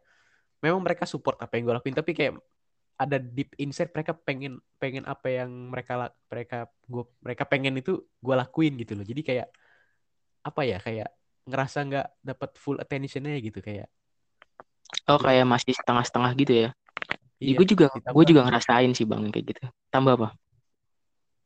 memang 0.65 0.81
mereka 0.87 1.05
support 1.09 1.39
apa 1.45 1.53
yang 1.59 1.65
gue 1.71 1.77
lakuin. 1.79 1.97
Tapi 1.99 2.13
kayak 2.19 2.33
ada 3.01 3.19
deep 3.19 3.51
inside 3.59 3.91
mereka 3.97 4.15
pengen 4.15 4.63
pengen 4.79 5.05
apa 5.09 5.27
yang 5.33 5.51
mereka 5.73 6.15
mereka 6.31 6.59
gue 6.87 7.05
mereka 7.25 7.45
pengen 7.49 7.75
itu 7.81 7.93
gue 8.23 8.35
lakuin 8.37 8.75
gitu 8.83 8.95
loh. 8.99 9.07
Jadi 9.07 9.23
kayak 9.27 9.49
apa 10.45 10.63
ya 10.69 10.79
kayak 10.81 11.09
ngerasa 11.49 11.79
nggak 11.89 12.07
dapat 12.29 12.51
full 12.63 12.77
attentionnya 12.85 13.37
gitu 13.47 13.61
kayak 13.69 13.89
Oh 15.11 15.19
kayak 15.21 15.47
masih 15.53 15.73
setengah-setengah 15.79 16.31
gitu 16.41 16.53
ya. 16.65 16.69
iya 17.41 17.59
Gue 17.59 17.67
juga 17.73 17.87
gue 18.17 18.25
juga 18.31 18.43
ngerasain 18.47 18.93
sih 18.99 19.07
bang 19.11 19.23
kayak 19.35 19.47
gitu. 19.53 19.65
Tambah 19.93 20.13
apa? 20.19 20.29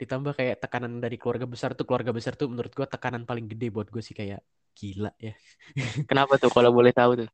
ditambah 0.00 0.32
kayak 0.38 0.56
tekanan 0.62 0.92
dari 1.04 1.16
keluarga 1.20 1.46
besar 1.54 1.70
tuh 1.78 1.82
keluarga 1.88 2.12
besar 2.18 2.32
tuh 2.38 2.46
menurut 2.52 2.70
gue 2.78 2.86
tekanan 2.94 3.22
paling 3.28 3.46
gede 3.50 3.66
buat 3.74 3.88
gue 3.94 4.02
sih 4.08 4.14
kayak 4.20 4.40
gila 4.78 5.10
ya 5.18 5.34
Kenapa 6.08 6.34
tuh 6.42 6.50
kalau 6.54 6.70
boleh 6.74 6.92
tahu 6.94 7.12
tuh? 7.24 7.28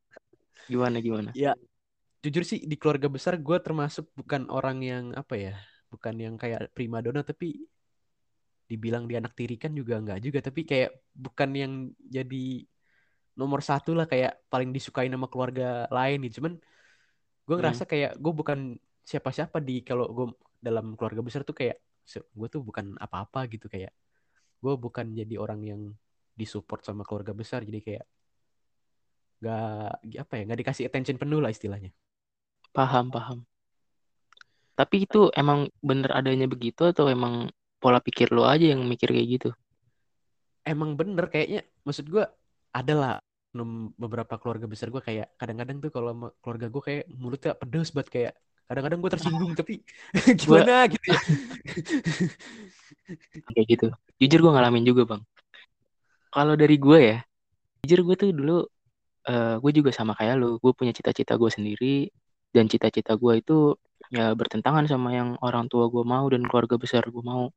Gimana 0.71 0.97
gimana? 1.05 1.31
ya 1.41 1.51
jujur 2.23 2.43
sih 2.51 2.59
di 2.71 2.75
keluarga 2.81 3.09
besar 3.15 3.33
gue 3.47 3.57
termasuk 3.65 4.05
bukan 4.19 4.43
orang 4.57 4.77
yang 4.91 5.05
apa 5.21 5.35
ya 5.45 5.53
bukan 5.93 6.15
yang 6.25 6.35
kayak 6.41 6.61
primadona 6.75 7.21
tapi 7.29 7.45
dibilang 8.71 9.03
di 9.09 9.15
anak 9.19 9.33
tiri 9.39 9.55
kan 9.63 9.71
juga 9.79 9.93
nggak 10.03 10.19
juga 10.25 10.39
tapi 10.47 10.61
kayak 10.69 10.89
bukan 11.25 11.49
yang 11.61 11.73
jadi 12.15 12.37
nomor 13.39 13.59
satu 13.69 13.91
lah 13.97 14.05
kayak 14.11 14.31
paling 14.51 14.71
disukain 14.75 15.11
sama 15.11 15.27
keluarga 15.31 15.87
lain 15.91 16.17
gitu. 16.27 16.39
Cuman 16.39 16.53
gue 17.47 17.55
Hmm, 17.57 17.59
ngerasa 17.59 17.83
kayak 17.91 18.11
gue 18.23 18.33
bukan 18.33 18.59
siapa-siapa 19.05 19.57
di 19.61 19.81
kalau 19.87 20.05
gue 20.17 20.27
dalam 20.61 20.95
keluarga 20.97 21.21
besar 21.27 21.41
tuh 21.47 21.55
kayak 21.57 21.77
gue 22.39 22.47
tuh 22.53 22.61
bukan 22.65 22.97
apa-apa 23.05 23.39
gitu 23.53 23.67
kayak 23.73 23.91
gue 24.63 24.73
bukan 24.85 25.07
jadi 25.19 25.35
orang 25.41 25.61
yang 25.65 25.81
disupport 26.39 26.81
sama 26.85 27.03
keluarga 27.07 27.33
besar 27.37 27.61
jadi 27.67 27.79
kayak 27.85 28.05
nggak 29.39 30.19
apa 30.23 30.33
ya 30.37 30.41
nggak 30.47 30.59
dikasih 30.61 30.85
attention 30.89 31.17
penuh 31.21 31.39
lah 31.43 31.51
istilahnya. 31.55 31.91
Paham 32.73 33.09
paham. 33.11 33.45
Tapi 34.79 34.95
itu 35.07 35.21
emang 35.41 35.59
bener 35.89 36.11
adanya 36.19 36.47
begitu 36.53 36.81
atau 36.91 37.05
emang 37.15 37.47
pola 37.79 37.99
pikir 38.01 38.31
lo 38.31 38.47
aja 38.47 38.73
yang 38.73 38.81
mikir 38.85 39.11
kayak 39.11 39.29
gitu? 39.39 39.49
emang 40.65 40.97
bener 40.97 41.29
kayaknya 41.29 41.61
maksud 41.85 42.09
gue 42.09 42.25
ada 42.73 42.93
lah 42.97 43.13
oknum 43.55 43.95
beberapa 43.95 44.35
keluarga 44.35 44.67
besar 44.67 44.91
gue 44.91 44.99
kayak 44.99 45.39
kadang-kadang 45.39 45.79
tuh 45.79 45.87
kalau 45.87 46.27
keluarga 46.43 46.67
gue 46.67 46.83
kayak 46.83 47.03
mulutnya 47.07 47.55
pedes 47.55 47.95
banget 47.95 48.09
kayak 48.11 48.33
kadang-kadang 48.67 48.99
gue 48.99 49.11
tersinggung 49.13 49.51
tapi 49.55 49.79
gimana 50.41 50.83
gitu 50.91 51.05
ya 51.07 51.19
kayak 53.53 53.65
gitu. 53.69 53.87
Jujur 54.19 54.39
gue 54.41 54.51
ngalamin 54.51 54.83
juga 54.83 55.05
bang. 55.05 55.21
Kalau 56.33 56.57
dari 56.59 56.75
gue 56.75 56.99
ya, 56.99 57.17
jujur 57.85 58.11
gue 58.11 58.15
tuh 58.17 58.29
dulu 58.33 58.57
eh, 59.29 59.55
gue 59.61 59.71
juga 59.71 59.93
sama 59.93 60.17
kayak 60.17 60.35
lo. 60.41 60.57
Gue 60.59 60.73
punya 60.73 60.91
cita-cita 60.91 61.37
gue 61.37 61.51
sendiri 61.53 62.09
dan 62.51 62.67
cita-cita 62.67 63.15
gue 63.15 63.39
itu 63.39 63.77
ya 64.09 64.33
bertentangan 64.33 64.89
sama 64.89 65.15
yang 65.15 65.37
orang 65.39 65.69
tua 65.69 65.87
gue 65.87 66.03
mau 66.03 66.25
dan 66.27 66.43
keluarga 66.49 66.75
besar 66.75 67.07
gue 67.07 67.23
mau. 67.23 67.53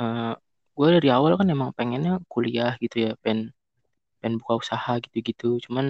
Eh, 0.00 0.32
gue 0.76 0.86
dari 0.96 1.08
awal 1.16 1.32
kan 1.40 1.48
emang 1.54 1.70
pengennya 1.78 2.12
kuliah 2.32 2.72
gitu 2.84 2.96
ya, 3.04 3.10
pengen 3.22 3.40
pengen 4.20 4.34
buka 4.42 4.54
usaha 4.64 4.92
gitu-gitu. 5.04 5.46
Cuman 5.66 5.86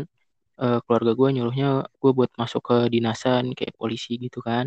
eh, 0.62 0.78
keluarga 0.84 1.12
gue 1.20 1.28
nyuruhnya 1.36 1.66
gue 2.02 2.12
buat 2.18 2.30
masuk 2.42 2.62
ke 2.70 2.76
dinasan 2.94 3.44
kayak 3.58 3.74
polisi 3.80 4.10
gitu 4.24 4.38
kan. 4.48 4.66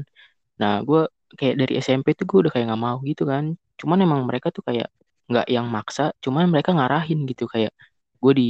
Nah, 0.62 0.74
gue 0.88 1.00
kayak 1.40 1.56
dari 1.62 1.74
SMP 1.86 2.08
tuh 2.20 2.26
gue 2.30 2.40
udah 2.48 2.54
kayak 2.56 2.66
nggak 2.70 2.84
mau 2.88 2.98
gitu 3.12 3.24
kan. 3.32 3.46
Cuman 3.82 4.00
emang 4.06 4.22
mereka 4.30 4.48
tuh 4.58 4.64
kayak 4.70 4.88
nggak 5.32 5.48
yang 5.56 5.68
maksa, 5.76 6.04
cuman 6.26 6.46
mereka 6.54 6.72
ngarahin 6.78 7.20
gitu 7.32 7.46
kayak 7.54 7.72
gue 8.24 8.34
di 8.42 8.46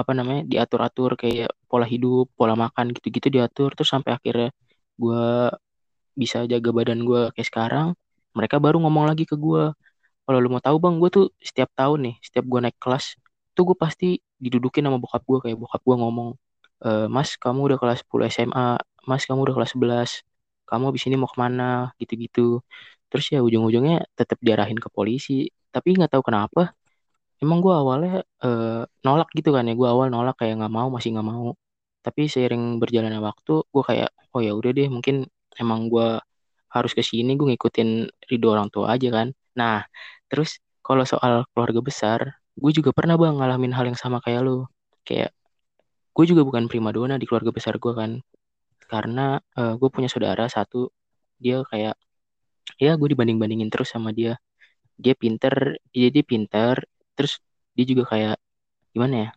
apa 0.00 0.12
namanya 0.18 0.42
diatur-atur 0.52 1.10
kayak 1.22 1.48
pola 1.70 1.86
hidup 1.94 2.24
pola 2.38 2.54
makan 2.64 2.86
gitu-gitu 2.96 3.28
diatur 3.36 3.68
terus 3.76 3.90
sampai 3.94 4.12
akhirnya 4.18 4.48
gue 5.02 5.18
bisa 6.20 6.38
jaga 6.52 6.70
badan 6.78 7.00
gue 7.08 7.20
kayak 7.34 7.48
sekarang 7.50 7.88
mereka 8.36 8.56
baru 8.64 8.76
ngomong 8.82 9.04
lagi 9.10 9.24
ke 9.30 9.34
gue 9.38 9.62
kalau 10.28 10.38
lu 10.44 10.48
mau 10.52 10.60
tahu 10.60 10.76
bang 10.84 10.94
gue 11.00 11.10
tuh 11.16 11.24
setiap 11.40 11.72
tahun 11.72 11.98
nih 12.12 12.14
setiap 12.26 12.44
gue 12.44 12.60
naik 12.68 12.76
kelas 12.76 13.16
tuh 13.56 13.64
gue 13.72 13.76
pasti 13.80 14.06
didudukin 14.44 14.84
sama 14.84 15.00
bokap 15.00 15.24
gue 15.24 15.38
kayak 15.48 15.56
bokap 15.62 15.80
gue 15.88 15.96
ngomong 15.96 16.28
e, 16.84 16.90
mas 17.08 17.30
kamu 17.40 17.60
udah 17.72 17.78
kelas 17.80 17.98
10 18.04 18.28
SMA 18.28 18.76
mas 19.08 19.24
kamu 19.28 19.40
udah 19.48 19.54
kelas 19.56 19.72
11 19.74 20.10
kamu 20.68 20.84
abis 20.92 21.02
ini 21.08 21.16
mau 21.20 21.30
ke 21.32 21.38
mana? 21.40 21.64
Gitu-gitu. 22.00 22.60
Terus 23.08 23.26
ya 23.32 23.40
ujung-ujungnya 23.46 24.04
tetap 24.18 24.38
diarahin 24.44 24.76
ke 24.84 24.88
polisi. 24.92 25.48
Tapi 25.72 25.96
nggak 25.96 26.12
tahu 26.12 26.22
kenapa 26.28 26.76
emang 27.42 27.58
gue 27.64 27.74
awalnya 27.82 28.12
eh, 28.44 28.82
nolak 29.06 29.28
gitu 29.38 29.50
kan 29.56 29.64
ya 29.68 29.74
gue 29.80 29.88
awal 29.94 30.06
nolak 30.14 30.34
kayak 30.40 30.54
nggak 30.60 30.72
mau 30.78 30.88
masih 30.94 31.10
nggak 31.14 31.28
mau. 31.32 31.48
Tapi 32.04 32.20
seiring 32.32 32.62
berjalannya 32.82 33.20
waktu 33.28 33.52
gue 33.74 33.82
kayak 33.90 34.08
oh 34.34 34.40
ya 34.46 34.52
udah 34.58 34.70
deh 34.76 34.88
mungkin 34.94 35.16
emang 35.60 35.80
gue 35.92 36.06
harus 36.74 36.92
ke 36.98 37.02
sini 37.10 37.30
gue 37.38 37.46
ngikutin 37.50 37.88
ridho 38.30 38.48
orang 38.54 38.68
tua 38.74 38.86
aja 38.94 39.08
kan 39.16 39.28
nah 39.58 39.78
terus 40.30 40.50
kalau 40.86 41.04
soal 41.12 41.34
keluarga 41.52 41.80
besar 41.88 42.20
gue 42.62 42.72
juga 42.78 42.90
pernah 42.96 43.14
bang 43.20 43.34
ngalamin 43.38 43.72
hal 43.76 43.84
yang 43.90 43.98
sama 44.02 44.18
kayak 44.24 44.42
lo 44.46 44.70
kayak 45.08 45.30
gue 46.18 46.24
juga 46.26 46.42
bukan 46.42 46.66
primadona 46.66 47.14
di 47.14 47.30
keluarga 47.30 47.54
besar 47.54 47.78
gue 47.78 47.92
kan. 47.94 48.18
Karena 48.90 49.38
uh, 49.58 49.78
gue 49.78 49.88
punya 49.94 50.10
saudara 50.10 50.50
satu 50.50 50.90
dia 51.38 51.62
kayak 51.70 51.94
ya 52.82 52.92
gue 52.98 53.08
dibanding-bandingin 53.14 53.70
terus 53.70 53.94
sama 53.94 54.10
dia. 54.10 54.34
Dia 54.98 55.14
pinter 55.14 55.78
jadi 55.94 56.10
dia 56.10 56.24
pinter 56.26 56.74
terus 57.14 57.38
dia 57.78 57.86
juga 57.86 58.04
kayak 58.10 58.36
gimana 58.94 59.14
ya 59.24 59.30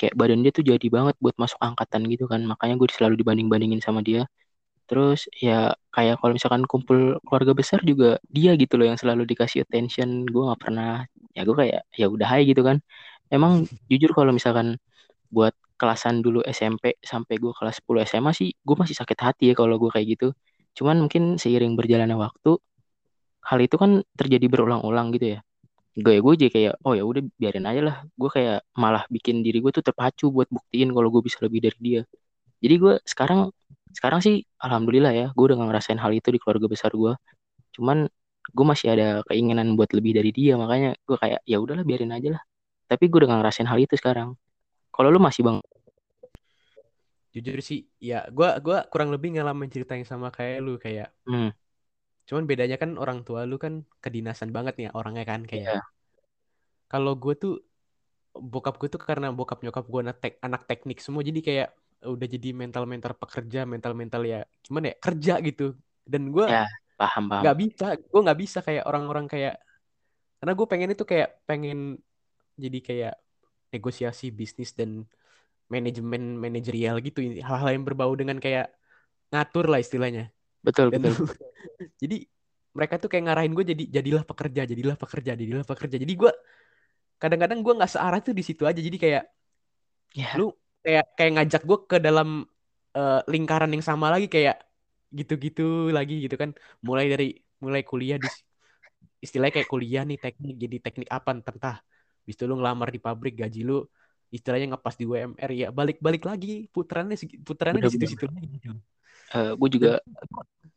kayak 0.00 0.14
badan 0.20 0.44
dia 0.44 0.52
tuh 0.52 0.64
jadi 0.68 0.86
banget 0.92 1.16
buat 1.24 1.36
masuk 1.40 1.56
angkatan 1.64 2.02
gitu 2.12 2.24
kan. 2.28 2.40
Makanya 2.44 2.76
gue 2.76 2.88
selalu 2.92 3.14
dibanding-bandingin 3.24 3.80
sama 3.80 4.04
dia 4.04 4.28
terus 4.88 5.28
ya 5.36 5.76
kayak 5.94 6.16
kalau 6.20 6.32
misalkan 6.38 6.62
kumpul 6.64 7.20
keluarga 7.26 7.52
besar 7.60 7.80
juga 7.84 8.16
dia 8.32 8.56
gitu 8.56 8.74
loh 8.80 8.86
yang 8.90 8.98
selalu 9.00 9.22
dikasih 9.30 9.64
attention. 9.68 10.24
Gue 10.28 10.42
nggak 10.48 10.60
pernah 10.64 11.04
ya 11.36 11.42
gue 11.46 11.56
kayak 11.56 11.80
ya 12.00 12.06
udah 12.08 12.26
hai 12.32 12.42
gitu 12.50 12.62
kan. 12.68 12.80
Emang 13.28 13.68
jujur 13.92 14.10
kalau 14.16 14.32
misalkan 14.32 14.80
buat 15.28 15.52
kelasan 15.78 16.24
dulu 16.24 16.42
SMP 16.48 16.98
sampai 17.04 17.38
gue 17.38 17.52
kelas 17.54 17.78
10 17.84 18.02
SMA 18.08 18.32
sih 18.34 18.50
gue 18.66 18.76
masih 18.76 18.96
sakit 18.98 19.18
hati 19.20 19.44
ya 19.52 19.54
kalau 19.54 19.76
gue 19.82 19.90
kayak 19.94 20.18
gitu. 20.18 20.28
Cuman 20.78 20.96
mungkin 21.04 21.36
seiring 21.38 21.76
berjalannya 21.78 22.16
waktu 22.18 22.58
hal 23.48 23.58
itu 23.64 23.76
kan 23.80 24.02
terjadi 24.18 24.46
berulang-ulang 24.50 25.12
gitu 25.16 25.38
ya. 25.38 25.40
Gue 25.98 26.22
gue 26.22 26.32
jadi 26.38 26.50
kayak 26.54 26.74
oh 26.86 26.94
ya 26.98 27.04
udah 27.06 27.22
biarin 27.40 27.66
aja 27.68 27.80
lah. 27.84 27.96
Gue 28.14 28.30
kayak 28.32 28.64
malah 28.78 29.04
bikin 29.10 29.42
diri 29.46 29.58
gue 29.62 29.72
tuh 29.74 29.84
terpacu 29.84 30.30
buat 30.32 30.48
buktiin 30.50 30.90
kalau 30.96 31.08
gue 31.12 31.22
bisa 31.24 31.38
lebih 31.44 31.60
dari 31.66 31.78
dia. 31.78 32.02
Jadi 32.62 32.74
gue 32.82 32.94
sekarang 33.06 33.50
sekarang 33.94 34.20
sih 34.20 34.44
alhamdulillah 34.60 35.12
ya 35.14 35.26
gue 35.32 35.44
udah 35.44 35.56
gak 35.58 35.68
ngerasain 35.72 36.00
hal 36.00 36.12
itu 36.12 36.28
di 36.30 36.38
keluarga 36.40 36.66
besar 36.68 36.92
gue 36.92 37.12
cuman 37.74 38.08
gue 38.48 38.66
masih 38.66 38.92
ada 38.92 39.20
keinginan 39.28 39.76
buat 39.76 39.92
lebih 39.92 40.16
dari 40.16 40.30
dia 40.32 40.56
makanya 40.56 40.96
gue 41.04 41.16
kayak 41.20 41.40
ya 41.44 41.56
udahlah 41.60 41.84
biarin 41.84 42.12
aja 42.12 42.40
lah 42.40 42.42
tapi 42.88 43.08
gue 43.08 43.18
udah 43.20 43.28
gak 43.36 43.40
ngerasain 43.44 43.68
hal 43.68 43.78
itu 43.80 43.94
sekarang 43.96 44.34
kalau 44.92 45.08
lu 45.12 45.20
masih 45.20 45.44
bang 45.44 45.58
jujur 47.28 47.60
sih 47.60 47.86
ya 48.00 48.24
gue 48.32 48.48
gua 48.64 48.88
kurang 48.88 49.12
lebih 49.12 49.36
ngalamin 49.36 49.68
cerita 49.68 49.94
yang 49.94 50.08
sama 50.08 50.32
kayak 50.32 50.64
lu 50.64 50.80
kayak 50.80 51.12
hmm. 51.28 51.52
cuman 52.24 52.44
bedanya 52.48 52.80
kan 52.80 52.96
orang 52.96 53.22
tua 53.22 53.44
lu 53.44 53.60
kan 53.60 53.84
kedinasan 54.00 54.50
banget 54.50 54.80
nih 54.80 54.88
orangnya 54.96 55.28
kan 55.28 55.44
kayak 55.44 55.78
yeah. 55.78 55.84
kalau 56.88 57.14
gue 57.14 57.36
tuh 57.36 57.54
bokap 58.32 58.80
gue 58.80 58.88
tuh 58.88 59.00
karena 59.00 59.34
bokap 59.34 59.60
nyokap 59.60 59.84
gue 59.86 60.00
anak, 60.02 60.18
tek, 60.22 60.34
anak 60.40 60.64
teknik 60.64 60.98
semua 61.04 61.20
jadi 61.20 61.40
kayak 61.42 61.68
udah 61.98 62.26
jadi 62.30 62.54
mental 62.54 62.86
mental 62.86 63.18
pekerja 63.18 63.66
mental 63.66 63.92
mental 63.98 64.22
ya 64.22 64.46
gimana 64.62 64.94
ya 64.94 64.96
kerja 65.02 65.34
gitu. 65.42 65.74
Dan 66.06 66.30
gue 66.30 66.46
ya, 66.46 66.64
paham 66.94 67.26
paham. 67.26 67.42
nggak 67.42 67.58
bisa 67.58 67.86
gue 67.98 68.20
nggak 68.22 68.38
bisa 68.38 68.58
kayak 68.62 68.84
orang-orang 68.86 69.26
kayak 69.26 69.58
karena 70.38 70.52
gue 70.54 70.66
pengen 70.70 70.90
itu 70.94 71.04
kayak 71.04 71.28
pengen 71.44 71.98
jadi 72.54 72.78
kayak 72.78 73.14
negosiasi 73.74 74.30
bisnis 74.30 74.72
dan 74.72 75.04
manajemen 75.68 76.38
manajerial 76.38 76.98
gitu. 77.04 77.20
Hal-hal 77.44 77.76
yang 77.76 77.84
berbau 77.84 78.14
dengan 78.16 78.40
kayak 78.40 78.72
ngatur 79.28 79.68
lah 79.68 79.82
istilahnya. 79.82 80.32
Betul 80.64 80.90
dan 80.90 81.04
betul. 81.04 81.28
jadi 82.02 82.24
mereka 82.72 82.94
tuh 83.02 83.10
kayak 83.12 83.24
ngarahin 83.28 83.52
gue 83.52 83.64
jadi 83.74 83.84
jadilah 84.00 84.24
pekerja 84.24 84.62
jadilah 84.64 84.96
pekerja 84.96 85.32
jadilah 85.36 85.66
pekerja. 85.66 85.96
Jadi 86.00 86.14
gue 86.14 86.32
kadang-kadang 87.18 87.60
gue 87.60 87.74
nggak 87.74 87.92
searah 87.92 88.20
tuh 88.22 88.32
di 88.32 88.42
situ 88.46 88.64
aja. 88.64 88.80
Jadi 88.80 88.96
kayak 88.96 89.24
yeah. 90.16 90.32
lu 90.38 90.54
kayak 90.88 91.06
kayak 91.20 91.32
ngajak 91.36 91.62
gue 91.68 91.78
ke 91.84 91.96
dalam 92.00 92.48
uh, 92.96 93.20
lingkaran 93.28 93.68
yang 93.68 93.84
sama 93.84 94.08
lagi 94.08 94.32
kayak 94.32 94.64
gitu-gitu 95.12 95.92
lagi 95.92 96.24
gitu 96.24 96.40
kan. 96.40 96.56
Mulai 96.80 97.12
dari 97.12 97.28
mulai 97.60 97.84
kuliah 97.84 98.16
di 98.16 98.28
istilahnya 99.20 99.60
kayak 99.60 99.68
kuliah 99.68 100.02
nih 100.08 100.16
teknik 100.16 100.56
jadi 100.56 100.76
teknik 100.80 101.08
apa 101.12 101.36
entah 101.36 101.76
bis 102.24 102.38
itu 102.38 102.46
lu 102.46 102.56
ngelamar 102.56 102.88
di 102.88 103.00
pabrik 103.02 103.36
gaji 103.36 103.66
lu 103.66 103.84
istilahnya 104.30 104.76
ngepas 104.76 104.94
di 104.94 105.04
UMR 105.08 105.50
ya 105.52 105.68
balik-balik 105.72 106.22
lagi 106.24 106.68
putarannya 106.70 107.16
putarannya 107.44 107.82
di 107.84 107.92
situ-situ 107.92 108.24
lagi 108.28 108.48
gitu. 108.56 108.72
Uh, 109.28 109.52
gue 109.60 109.68
juga 109.76 109.92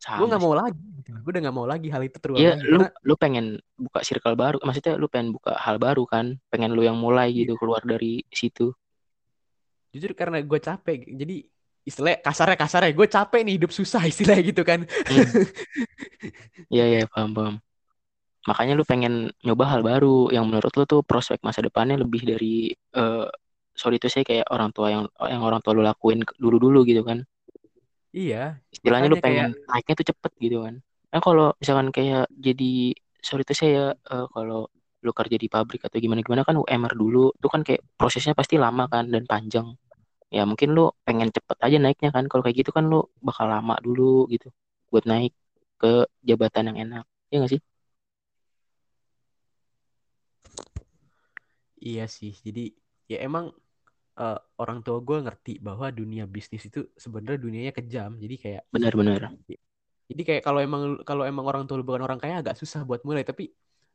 gue 0.01 0.27
nggak 0.27 0.43
mau 0.43 0.55
lagi 0.57 0.83
gitu. 0.99 1.13
gue 1.13 1.31
udah 1.31 1.41
nggak 1.47 1.55
mau 1.55 1.67
lagi 1.69 1.87
hal 1.87 2.03
itu 2.03 2.17
terulang 2.19 2.41
Iya, 2.41 2.51
lagi 2.57 2.67
lu 2.67 2.79
karena 2.83 2.89
lu 3.05 3.15
pengen 3.15 3.45
buka 3.79 3.99
circle 4.01 4.35
baru 4.35 4.57
maksudnya 4.65 4.93
lu 4.97 5.07
pengen 5.07 5.29
buka 5.35 5.53
hal 5.55 5.77
baru 5.77 6.03
kan? 6.09 6.35
Pengen 6.49 6.73
lu 6.73 6.81
yang 6.81 6.97
mulai 6.97 7.31
gitu 7.31 7.55
keluar 7.59 7.83
dari 7.85 8.25
situ 8.31 8.73
jujur 9.93 10.11
karena 10.19 10.37
gue 10.49 10.59
capek 10.67 10.97
jadi 11.21 11.33
istilah 11.89 12.13
kasarnya 12.25 12.57
kasarnya 12.61 12.91
gue 12.99 13.07
capek 13.15 13.39
nih 13.45 13.53
hidup 13.57 13.71
susah 13.79 14.01
istilah 14.11 14.37
gitu 14.49 14.61
kan 14.69 14.79
Hmm. 15.07 15.41
Iya 16.73 16.83
iya 16.91 16.99
paham 17.13 17.29
paham. 17.37 17.55
Makanya 18.49 18.73
lu 18.79 18.83
pengen 18.91 19.13
nyoba 19.45 19.65
hal 19.71 19.81
baru 19.89 20.07
yang 20.35 20.45
menurut 20.49 20.73
lu 20.77 20.83
tuh 20.91 21.01
prospek 21.09 21.39
masa 21.47 21.61
depannya 21.67 21.95
lebih 22.03 22.21
dari 22.31 22.47
eh 22.99 23.25
sorry 23.81 23.95
itu 23.99 24.07
saya 24.13 24.23
kayak 24.29 24.47
orang 24.55 24.69
tua 24.75 24.87
yang 24.95 25.03
yang 25.33 25.41
orang 25.47 25.61
tua 25.63 25.73
lu 25.77 25.83
lakuin 25.89 26.19
dulu 26.43 26.57
dulu 26.65 26.79
gitu 26.89 27.01
kan. 27.09 27.19
iya 28.17 28.61
Istilahnya 28.75 29.07
lu 29.11 29.17
pengen 29.25 29.49
kayak 29.51 29.51
naiknya 29.67 29.93
tuh 29.99 30.07
cepet 30.11 30.31
gitu 30.43 30.57
kan. 30.65 30.75
Nah 31.11 31.19
kalau 31.25 31.45
misalkan 31.61 31.89
kayak 31.95 32.23
jadi 32.31 32.95
sorry 33.19 33.43
itu 33.45 33.55
saya 33.55 33.81
eh, 34.11 34.25
kalau 34.35 34.71
lu 35.05 35.11
kerja 35.19 35.35
di 35.43 35.47
pabrik 35.49 35.81
atau 35.87 35.97
gimana 36.03 36.21
gimana 36.25 36.43
kan 36.47 36.55
UMR 36.61 36.93
dulu 36.93 37.33
tuh 37.41 37.49
kan 37.53 37.61
kayak 37.67 37.81
prosesnya 37.99 38.33
pasti 38.37 38.55
lama 38.61 38.85
kan 38.93 39.05
dan 39.13 39.23
panjang. 39.25 39.67
Ya 40.31 40.43
mungkin 40.49 40.71
lu 40.77 40.93
pengen 41.07 41.29
cepet 41.35 41.57
aja 41.65 41.77
naiknya 41.81 42.09
kan. 42.15 42.23
Kalau 42.31 42.41
kayak 42.45 42.57
gitu 42.61 42.71
kan 42.75 42.85
lu 42.91 43.03
bakal 43.19 43.45
lama 43.51 43.75
dulu 43.85 44.29
gitu 44.33 44.47
buat 44.93 45.05
naik 45.09 45.33
ke 45.81 46.05
jabatan 46.27 46.63
yang 46.73 46.77
enak. 46.85 47.05
Iya 47.31 47.37
gak 47.45 47.51
sih? 47.57 47.61
iya 51.81 52.05
sih 52.05 52.31
jadi 52.45 52.69
ya 53.09 53.17
emang 53.25 53.49
uh, 54.21 54.39
orang 54.61 54.85
tua 54.85 55.01
gue 55.01 55.17
ngerti 55.25 55.57
bahwa 55.59 55.89
dunia 55.89 56.29
bisnis 56.29 56.69
itu 56.69 56.85
sebenarnya 56.95 57.41
dunianya 57.41 57.73
kejam 57.73 58.15
jadi 58.21 58.35
kayak 58.37 58.63
Benar-benar. 58.69 59.33
jadi 60.07 60.21
kayak 60.21 60.41
kalau 60.45 60.61
emang 60.61 61.01
kalau 61.03 61.25
emang 61.25 61.43
orang 61.49 61.65
tua 61.65 61.81
bukan 61.81 62.05
orang 62.05 62.21
kaya 62.21 62.39
agak 62.45 62.55
susah 62.55 62.85
buat 62.85 63.01
mulai 63.01 63.25
tapi 63.25 63.49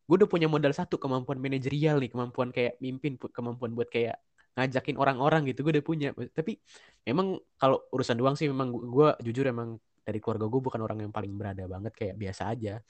gue 0.06 0.16
udah 0.22 0.30
punya 0.30 0.46
modal 0.46 0.70
satu 0.70 0.96
kemampuan 1.02 1.38
manajerial 1.42 1.98
nih 1.98 2.10
kemampuan 2.14 2.54
kayak 2.54 2.78
mimpin 2.78 3.18
kemampuan 3.18 3.74
buat 3.74 3.90
kayak 3.90 4.16
ngajakin 4.56 4.96
orang-orang 4.96 5.50
gitu 5.52 5.66
gue 5.66 5.72
udah 5.78 5.84
punya 5.84 6.08
tapi 6.32 6.56
memang 7.04 7.36
kalau 7.60 7.82
urusan 7.92 8.16
doang 8.16 8.38
sih 8.38 8.48
memang 8.48 8.72
gue 8.72 9.08
jujur 9.26 9.44
emang 9.50 9.76
dari 10.06 10.22
keluarga 10.22 10.46
gue 10.48 10.60
bukan 10.62 10.80
orang 10.80 10.98
yang 11.04 11.12
paling 11.12 11.34
berada 11.34 11.66
banget 11.66 11.92
kayak 11.92 12.14
biasa 12.16 12.42
aja 12.54 12.80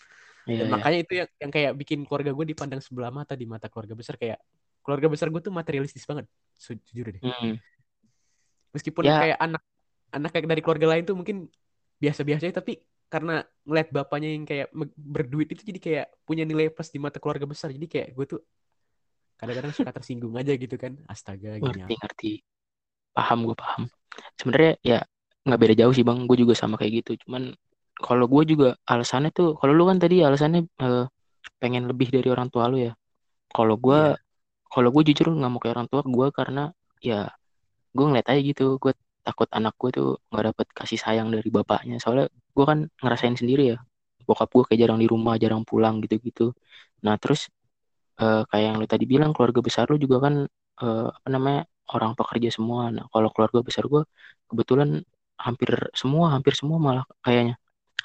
Iya, 0.46 0.62
dan 0.62 0.66
iya. 0.70 0.74
makanya 0.78 0.98
itu 1.02 1.12
yang 1.18 1.28
yang 1.42 1.50
kayak 1.50 1.72
bikin 1.74 1.98
keluarga 2.06 2.30
gue 2.30 2.46
dipandang 2.54 2.78
sebelah 2.78 3.10
mata 3.10 3.34
di 3.34 3.50
mata 3.50 3.66
keluarga 3.66 3.98
besar 3.98 4.14
kayak 4.14 4.38
keluarga 4.86 5.10
besar 5.10 5.26
gue 5.32 5.42
tuh 5.42 5.50
materialistis 5.50 6.06
banget 6.06 6.30
jujur 6.86 7.10
deh 7.10 7.18
Hmm. 7.18 7.58
meskipun 8.70 9.04
Ya, 9.08 9.18
kayak 9.18 9.38
anak 9.42 9.62
anak 10.14 10.30
kayak 10.30 10.46
dari 10.46 10.62
keluarga 10.62 10.86
lain 10.94 11.02
tuh 11.02 11.16
mungkin 11.18 11.50
biasa-biasa 11.98 12.46
aja, 12.46 12.60
tapi 12.62 12.78
karena 13.06 13.46
ngeliat 13.66 13.88
bapaknya 13.94 14.34
yang 14.34 14.44
kayak 14.46 14.68
berduit 14.96 15.48
itu 15.54 15.62
jadi 15.62 15.80
kayak 15.80 16.06
punya 16.26 16.42
nilai 16.42 16.70
plus 16.70 16.90
di 16.90 16.98
mata 16.98 17.22
keluarga 17.22 17.46
besar 17.46 17.70
jadi 17.70 17.86
kayak 17.86 18.08
gue 18.14 18.26
tuh 18.26 18.40
kadang-kadang 19.36 19.72
suka 19.76 19.92
tersinggung 19.92 20.34
aja 20.34 20.52
gitu 20.56 20.76
kan 20.80 20.96
astaga 21.06 21.60
gini 21.60 21.84
ngerti 21.84 21.94
ngerti. 22.00 22.32
Paham 23.16 23.48
gue 23.48 23.56
paham. 23.56 23.88
Sebenarnya 24.36 24.72
ya 24.84 24.98
nggak 25.44 25.60
beda 25.60 25.74
jauh 25.84 25.92
sih 25.96 26.04
bang. 26.04 26.24
Gue 26.28 26.36
juga 26.40 26.52
sama 26.56 26.80
kayak 26.80 27.04
gitu. 27.04 27.16
Cuman 27.24 27.52
kalau 27.96 28.28
gue 28.28 28.42
juga 28.44 28.76
alasannya 28.84 29.32
tuh, 29.32 29.56
kalau 29.56 29.72
lu 29.72 29.88
kan 29.88 29.96
tadi 29.96 30.20
alasannya 30.20 30.68
eh, 30.68 31.04
pengen 31.60 31.88
lebih 31.88 32.12
dari 32.12 32.28
orang 32.28 32.48
tua 32.52 32.68
lu 32.68 32.80
ya. 32.80 32.92
Kalau 33.52 33.76
gue, 33.80 34.00
iya 34.12 34.16
kalau 34.66 34.92
gue 34.92 35.02
jujur 35.08 35.32
nggak 35.32 35.48
mau 35.48 35.60
kayak 35.62 35.74
orang 35.78 35.88
tua 35.88 36.02
gue 36.04 36.26
karena 36.34 36.62
ya 37.00 37.32
gue 37.96 38.04
ngeliat 38.04 38.26
aja 38.28 38.40
gitu. 38.44 38.76
Gue 38.76 38.92
takut 39.26 39.48
anak 39.58 39.74
gue 39.80 39.90
tuh 39.98 40.08
nggak 40.30 40.44
dapet 40.54 40.66
kasih 40.78 40.98
sayang 41.04 41.28
dari 41.34 41.48
bapaknya. 41.56 41.96
Soalnya 42.02 42.26
gue 42.56 42.64
kan 42.70 42.78
ngerasain 43.02 43.36
sendiri 43.40 43.62
ya. 43.74 43.78
Bokap 44.28 44.48
gue 44.54 44.64
kayak 44.70 44.80
jarang 44.86 44.98
di 45.02 45.08
rumah, 45.12 45.34
jarang 45.42 45.62
pulang 45.70 45.94
gitu-gitu. 46.04 46.54
Nah 47.04 47.14
terus 47.22 47.40
eh, 48.22 48.42
kayak 48.50 48.64
yang 48.68 48.76
lu 48.80 48.86
tadi 48.92 49.04
bilang 49.12 49.30
keluarga 49.34 49.60
besar 49.68 49.84
lu 49.92 49.96
juga 50.04 50.16
kan 50.26 50.34
eh, 50.82 51.08
apa 51.16 51.28
namanya 51.34 51.60
orang 51.94 52.12
pekerja 52.18 52.48
semua. 52.56 52.90
Nah, 52.96 53.04
kalau 53.12 53.28
keluarga 53.34 53.60
besar 53.68 53.84
gue 53.92 54.02
kebetulan 54.50 54.88
hampir 55.46 55.70
semua, 56.00 56.24
hampir 56.34 56.54
semua 56.60 56.78
malah 56.86 57.04
kayaknya 57.24 57.54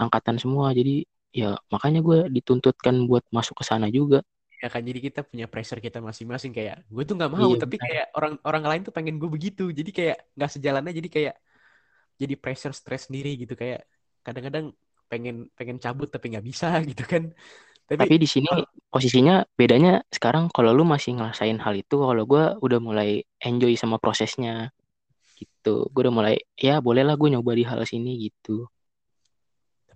angkatan 0.04 0.38
semua. 0.44 0.66
Jadi 0.78 1.06
ya 1.32 1.56
makanya 1.74 2.00
gue 2.08 2.18
dituntutkan 2.36 2.96
buat 3.10 3.24
masuk 3.36 3.56
ke 3.62 3.66
sana 3.70 3.88
juga. 3.98 4.22
Ya 4.62 4.68
kan 4.74 4.82
jadi 4.90 5.00
kita 5.08 5.20
punya 5.30 5.46
pressure 5.52 5.82
kita 5.86 5.98
masing-masing 6.08 6.52
kayak 6.58 6.76
gue 6.94 7.04
tuh 7.10 7.16
nggak 7.18 7.32
mau 7.38 7.52
Iya, 7.52 7.62
tapi 7.62 7.76
kayak 7.84 8.06
orang 8.18 8.34
orang 8.48 8.64
lain 8.70 8.82
tuh 8.88 8.94
pengen 8.98 9.16
gue 9.22 9.30
begitu 9.36 9.62
jadi 9.80 9.90
kayak 9.98 10.18
nggak 10.36 10.52
sejalannya 10.56 10.92
jadi 11.00 11.10
kayak 11.16 11.36
jadi 12.22 12.34
pressure 12.44 12.74
stress 12.80 13.04
sendiri 13.08 13.30
gitu 13.42 13.54
kayak 13.62 13.80
kadang-kadang 14.26 14.66
pengen 15.12 15.36
pengen 15.58 15.78
cabut 15.84 16.08
tapi 16.14 16.26
nggak 16.32 16.46
bisa 16.50 16.68
gitu 16.90 17.04
kan 17.14 17.24
tapi 17.90 18.04
Tapi 18.04 18.16
di 18.18 18.28
sini 18.34 18.50
posisinya 18.90 19.44
bedanya 19.60 20.02
sekarang 20.10 20.48
kalau 20.56 20.72
lu 20.78 20.84
masih 20.88 21.12
ngerasain 21.20 21.60
hal 21.62 21.74
itu, 21.78 21.96
kalau 22.00 22.24
gue 22.26 22.44
udah 22.66 22.80
mulai 22.82 23.10
enjoy 23.44 23.74
sama 23.78 23.98
prosesnya 24.04 24.72
gitu. 25.40 25.88
Gue 25.94 26.02
udah 26.08 26.16
mulai 26.20 26.36
ya 26.68 26.80
bolehlah 26.86 27.16
gue 27.22 27.30
nyoba 27.34 27.52
di 27.60 27.64
hal 27.70 27.82
sini 27.92 28.12
gitu. 28.30 28.68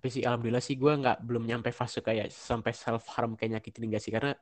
Tapi 0.06 0.22
sih 0.22 0.22
alhamdulillah 0.22 0.62
sih 0.62 0.78
gue 0.78 0.94
nggak 1.02 1.18
belum 1.26 1.50
nyampe 1.50 1.74
fase 1.74 1.98
kayak 2.06 2.30
sampai 2.30 2.78
self 2.78 3.10
harm 3.18 3.34
kayak 3.34 3.58
nyakitin 3.58 3.90
enggak 3.90 4.06
sih. 4.06 4.14
Karena 4.14 4.38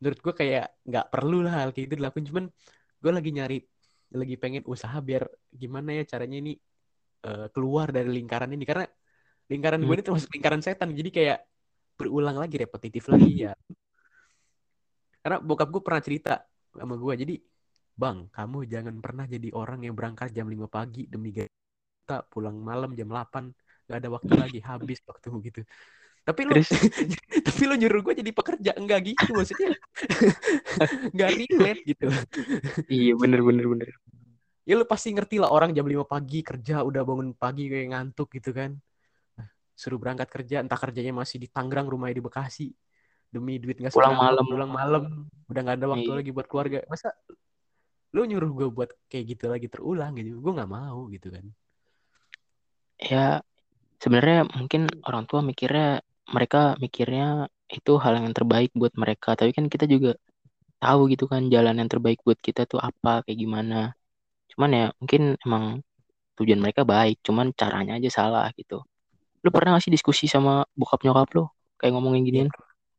menurut 0.00 0.18
gue 0.24 0.32
kayak 0.32 0.80
nggak 0.80 1.06
perlu 1.12 1.44
lah 1.44 1.52
hal 1.60 1.76
kayak 1.76 1.92
gitu 1.92 1.94
dilakuin. 2.00 2.24
Cuman 2.24 2.44
gue 2.96 3.12
lagi 3.12 3.30
nyari 3.36 3.58
lagi 4.16 4.34
pengen 4.40 4.64
usaha 4.64 4.96
biar 5.04 5.28
gimana 5.52 5.92
ya 5.92 6.08
caranya 6.08 6.40
ini 6.40 6.56
eh, 7.28 7.46
keluar 7.52 7.92
dari 7.92 8.08
lingkaran 8.16 8.48
ini. 8.48 8.64
Karena 8.64 8.88
lingkaran 9.52 9.84
gue 9.84 9.92
Hmm. 9.92 9.96
ini 10.00 10.04
termasuk 10.08 10.30
lingkaran 10.32 10.64
setan. 10.64 10.88
Jadi 10.96 11.10
kayak 11.12 11.38
berulang 12.00 12.40
lagi 12.40 12.56
repetitif 12.56 13.12
lagi 13.12 13.44
ya. 13.44 13.52
Karena 15.20 15.36
bokap 15.44 15.68
gue 15.68 15.82
pernah 15.84 16.00
cerita 16.00 16.32
sama 16.72 16.96
gue 16.96 17.12
jadi 17.28 17.34
bang 17.92 18.32
kamu 18.32 18.58
jangan 18.72 18.96
pernah 19.04 19.28
jadi 19.28 19.52
orang 19.52 19.84
yang 19.84 19.92
berangkat 19.92 20.32
jam 20.32 20.48
5 20.48 20.64
pagi 20.64 21.04
demi 21.12 21.28
gaji. 21.36 21.52
Juta 22.08 22.24
pulang 22.24 22.56
malam 22.56 22.96
jam 22.96 23.12
8 23.12 23.67
nggak 23.88 23.98
ada 23.98 24.08
waktu 24.12 24.32
lagi 24.36 24.60
habis 24.60 25.00
waktu 25.02 25.28
gitu. 25.48 25.60
Tapi 26.22 26.40
lu 26.44 26.52
Terus? 26.54 26.68
tapi 27.48 27.62
lu 27.64 27.74
nyuruh 27.74 28.00
gue 28.04 28.14
jadi 28.20 28.30
pekerja. 28.30 28.70
Enggak 28.76 29.00
gitu 29.08 29.32
maksudnya. 29.32 29.72
Nggak 31.16 31.30
relate 31.34 31.82
gitu. 31.88 32.06
Iya 32.84 33.16
bener 33.16 33.40
bener 33.40 33.64
bener. 33.64 33.88
ya 34.62 34.76
lu 34.76 34.84
pasti 34.84 35.16
ngerti 35.16 35.40
lah 35.40 35.48
orang 35.48 35.72
jam 35.72 35.88
5 35.88 36.04
pagi 36.04 36.44
kerja 36.44 36.84
udah 36.84 37.00
bangun 37.00 37.32
pagi 37.32 37.72
kayak 37.72 37.96
ngantuk 37.96 38.28
gitu 38.36 38.52
kan. 38.52 38.76
Nah, 39.40 39.48
suruh 39.72 39.96
berangkat 39.96 40.28
kerja 40.28 40.60
entah 40.60 40.76
kerjanya 40.76 41.16
masih 41.16 41.40
di 41.40 41.48
Tangerang 41.48 41.88
rumahnya 41.88 42.20
di 42.20 42.24
Bekasi. 42.28 42.68
Demi 43.32 43.56
duit 43.56 43.80
nggak 43.80 43.96
Pulang 43.96 44.12
malam. 44.12 44.44
pulang 44.44 44.68
malam. 44.68 45.04
Udah 45.48 45.60
nggak 45.64 45.76
ada 45.80 45.86
waktu 45.88 46.04
Iya. 46.12 46.16
lagi 46.20 46.30
buat 46.36 46.44
keluarga. 46.44 46.84
Masa 46.84 47.08
lu 48.12 48.28
nyuruh 48.28 48.52
gue 48.52 48.68
buat 48.68 48.90
kayak 49.08 49.24
gitu 49.32 49.48
lagi 49.48 49.72
terulang 49.72 50.12
gitu? 50.12 50.36
Gue 50.36 50.52
nggak 50.52 50.68
mau 50.68 51.08
gitu 51.08 51.32
kan. 51.32 51.48
Ya 53.00 53.40
sebenarnya 54.02 54.46
mungkin 54.58 54.82
orang 55.08 55.24
tua 55.28 55.40
mikirnya 55.42 56.02
mereka 56.34 56.58
mikirnya 56.82 57.48
itu 57.68 57.92
hal 58.02 58.12
yang 58.20 58.32
terbaik 58.38 58.70
buat 58.80 58.94
mereka, 58.96 59.36
tapi 59.38 59.50
kan 59.56 59.66
kita 59.72 59.84
juga 59.88 60.16
tahu 60.82 61.00
gitu 61.12 61.24
kan 61.32 61.42
jalan 61.54 61.74
yang 61.80 61.90
terbaik 61.90 62.18
buat 62.26 62.38
kita 62.40 62.64
tuh 62.70 62.80
apa 62.80 63.24
kayak 63.24 63.38
gimana. 63.44 63.92
Cuman 64.54 64.70
ya 64.78 64.84
mungkin 65.00 65.22
emang 65.44 65.64
tujuan 66.40 66.60
mereka 66.64 66.82
baik, 66.86 67.20
cuman 67.26 67.52
caranya 67.60 67.98
aja 67.98 68.10
salah 68.18 68.46
gitu. 68.56 68.80
Lu 69.44 69.50
pernah 69.54 69.76
gak 69.78 69.84
sih 69.86 69.92
diskusi 69.94 70.24
sama 70.26 70.64
bokap 70.74 71.00
nyokap 71.04 71.28
lu 71.36 71.44
kayak 71.78 71.92
ngomongin 71.94 72.22
ya 72.24 72.26
ginian? 72.26 72.48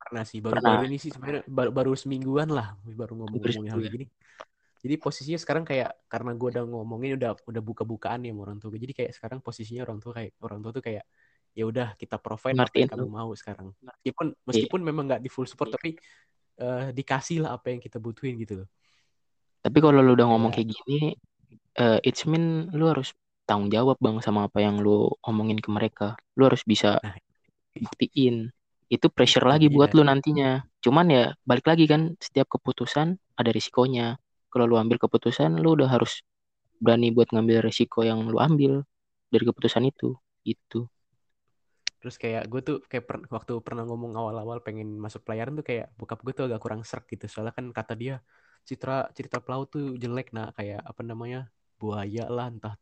pernah 0.10 0.24
sih 0.26 0.40
Pernah. 0.42 0.82
baru-baru 0.82 0.84
ini 0.90 0.98
sih 0.98 1.12
sebenarnya 1.14 1.44
baru, 1.46 1.70
baru 1.70 1.92
semingguan 1.94 2.50
lah 2.50 2.74
baru 2.82 3.14
ngomong-ngomongin 3.14 3.70
hal 3.70 3.80
kayak 3.84 3.94
gini 3.94 4.06
jadi 4.80 4.96
posisinya 4.96 5.40
sekarang 5.40 5.64
kayak 5.68 5.92
karena 6.08 6.32
gue 6.36 6.48
udah 6.56 6.64
ngomongin 6.64 7.20
udah 7.20 7.36
udah 7.44 7.62
buka-bukaan 7.64 8.24
ya 8.24 8.32
sama 8.32 8.42
orang 8.48 8.58
tua 8.58 8.70
gue 8.76 8.82
jadi 8.82 8.94
kayak 8.96 9.12
sekarang 9.16 9.40
posisinya 9.44 9.84
orang 9.84 10.00
tua 10.00 10.12
kayak 10.16 10.32
orang 10.40 10.60
tua 10.64 10.72
tuh 10.72 10.84
kayak 10.84 11.04
ya 11.54 11.64
udah 11.66 11.98
kita 12.00 12.16
provide 12.22 12.56
apa 12.56 12.64
Ngertiin 12.66 12.82
yang 12.88 12.92
kamu 12.96 13.10
mau 13.10 13.32
sekarang 13.36 13.74
meskipun 13.84 14.28
meskipun 14.48 14.82
memang 14.86 15.04
nggak 15.10 15.22
di 15.22 15.30
full 15.30 15.50
support 15.50 15.74
tapi 15.74 15.98
eh, 16.60 16.88
dikasih 16.96 17.44
lah 17.44 17.60
apa 17.60 17.74
yang 17.74 17.82
kita 17.84 17.98
butuhin 18.00 18.40
gitu 18.40 18.64
loh 18.64 18.70
Tapi 19.60 19.78
kalau 19.84 20.00
lu 20.00 20.16
udah 20.16 20.24
ngomong 20.24 20.56
kayak 20.56 20.72
kayak 20.72 20.80
gini, 20.88 21.00
eh 21.76 22.00
it's 22.08 22.24
mean 22.24 22.72
lu 22.72 22.88
harus 22.88 23.12
tanggung 23.44 23.68
jawab 23.68 24.00
bang 24.00 24.24
sama 24.24 24.48
apa 24.48 24.64
yang 24.64 24.80
lu 24.80 25.12
omongin 25.20 25.60
ke 25.60 25.68
mereka. 25.68 26.16
Lu 26.40 26.48
harus 26.48 26.64
bisa 26.64 26.96
nah 27.04 27.20
buktiin. 27.76 28.50
Itu 28.90 29.12
pressure 29.12 29.46
lagi 29.46 29.68
dia 29.70 29.76
buat 29.76 29.92
lu 29.94 30.02
nantinya. 30.02 30.64
Cuman 30.82 31.06
ya 31.12 31.24
balik 31.46 31.68
lagi 31.68 31.86
kan 31.86 32.16
setiap 32.18 32.50
keputusan 32.50 33.20
ada 33.38 33.50
risikonya. 33.52 34.18
Kalau 34.52 34.66
lu 34.70 34.76
ambil 34.84 34.98
keputusan, 35.04 35.52
lu 35.64 35.70
udah 35.78 35.90
harus 35.96 36.12
berani 36.84 37.10
buat 37.16 37.30
ngambil 37.34 37.60
risiko 37.70 38.00
yang 38.10 38.20
lu 38.32 38.38
ambil 38.48 38.74
dari 39.34 39.44
keputusan 39.50 39.84
itu. 39.92 40.16
Itu. 40.48 40.88
terus 42.00 42.16
kayak 42.24 42.42
gue 42.52 42.60
tuh 42.68 42.76
kayak 42.90 43.06
per- 43.10 43.28
waktu 43.36 43.52
pernah 43.66 43.84
ngomong 43.90 44.12
awal-awal 44.20 44.58
pengen 44.66 44.88
masuk 45.04 45.22
pelayaran 45.26 45.54
tuh 45.60 45.66
kayak 45.70 45.86
bokap 46.00 46.20
gue 46.26 46.34
tuh 46.38 46.46
agak 46.48 46.60
kurang 46.64 46.82
serk 46.90 47.04
gitu 47.14 47.26
soalnya 47.32 47.54
kan 47.60 47.66
kata 47.78 47.94
dia 48.02 48.14
citra 48.70 48.94
cerita 49.18 49.38
pelaut 49.44 49.68
tuh 49.74 49.84
jelek 50.04 50.26
nah 50.36 50.48
kayak 50.58 50.80
apa 50.90 51.02
namanya 51.10 51.38
buaya 51.80 52.22
lah 52.36 52.46
entah 52.54 52.74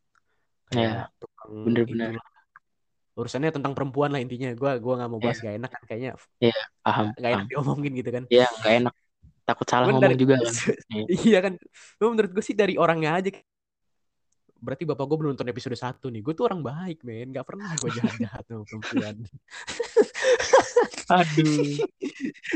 Ya, 0.72 0.92
kayak 0.92 1.02
tukang 1.22 1.54
bener-bener. 1.66 2.18
urusannya 3.20 3.50
tentang 3.56 3.74
perempuan 3.78 4.10
lah 4.14 4.20
intinya 4.24 4.48
gue 4.62 4.72
gua 4.84 4.94
nggak 4.98 5.10
mau 5.12 5.22
Ya, 5.22 5.26
bahas 5.26 5.38
gak 5.46 5.56
enak 5.58 5.70
kan 5.76 5.84
kayaknya 5.90 6.10
ya, 6.42 6.52
paham, 6.84 7.08
nggak 7.08 7.14
nggak 7.20 7.32
enak 7.36 7.46
paham. 7.50 7.50
diomongin 7.52 7.92
gitu 8.00 8.10
kan 8.18 8.24
Ya, 8.32 8.46
nggak 8.60 8.74
enak. 8.80 8.96
Takut 9.48 9.64
salah 9.64 9.88
cuman 9.88 9.96
ngomong 10.04 10.20
juga 10.20 10.36
kan. 10.44 10.54
Ya. 10.98 11.04
iya 11.08 11.40
kan 11.40 11.54
Cuma 12.00 12.10
menurut 12.16 12.32
gue 12.36 12.44
sih 12.44 12.56
dari 12.56 12.76
orangnya 12.76 13.16
aja 13.16 13.32
berarti 14.58 14.84
bapak 14.90 15.06
gue 15.06 15.18
belum 15.22 15.30
nonton 15.38 15.50
episode 15.54 15.78
1 15.78 16.10
nih 16.10 16.22
gue 16.26 16.34
tuh 16.34 16.50
orang 16.50 16.66
baik 16.66 17.06
men 17.06 17.30
nggak 17.30 17.46
pernah 17.46 17.70
gue 17.78 17.94
jahat-jahat 17.94 18.44
sama 18.50 18.66
perempuan 18.66 19.16
Aduh. 21.22 21.78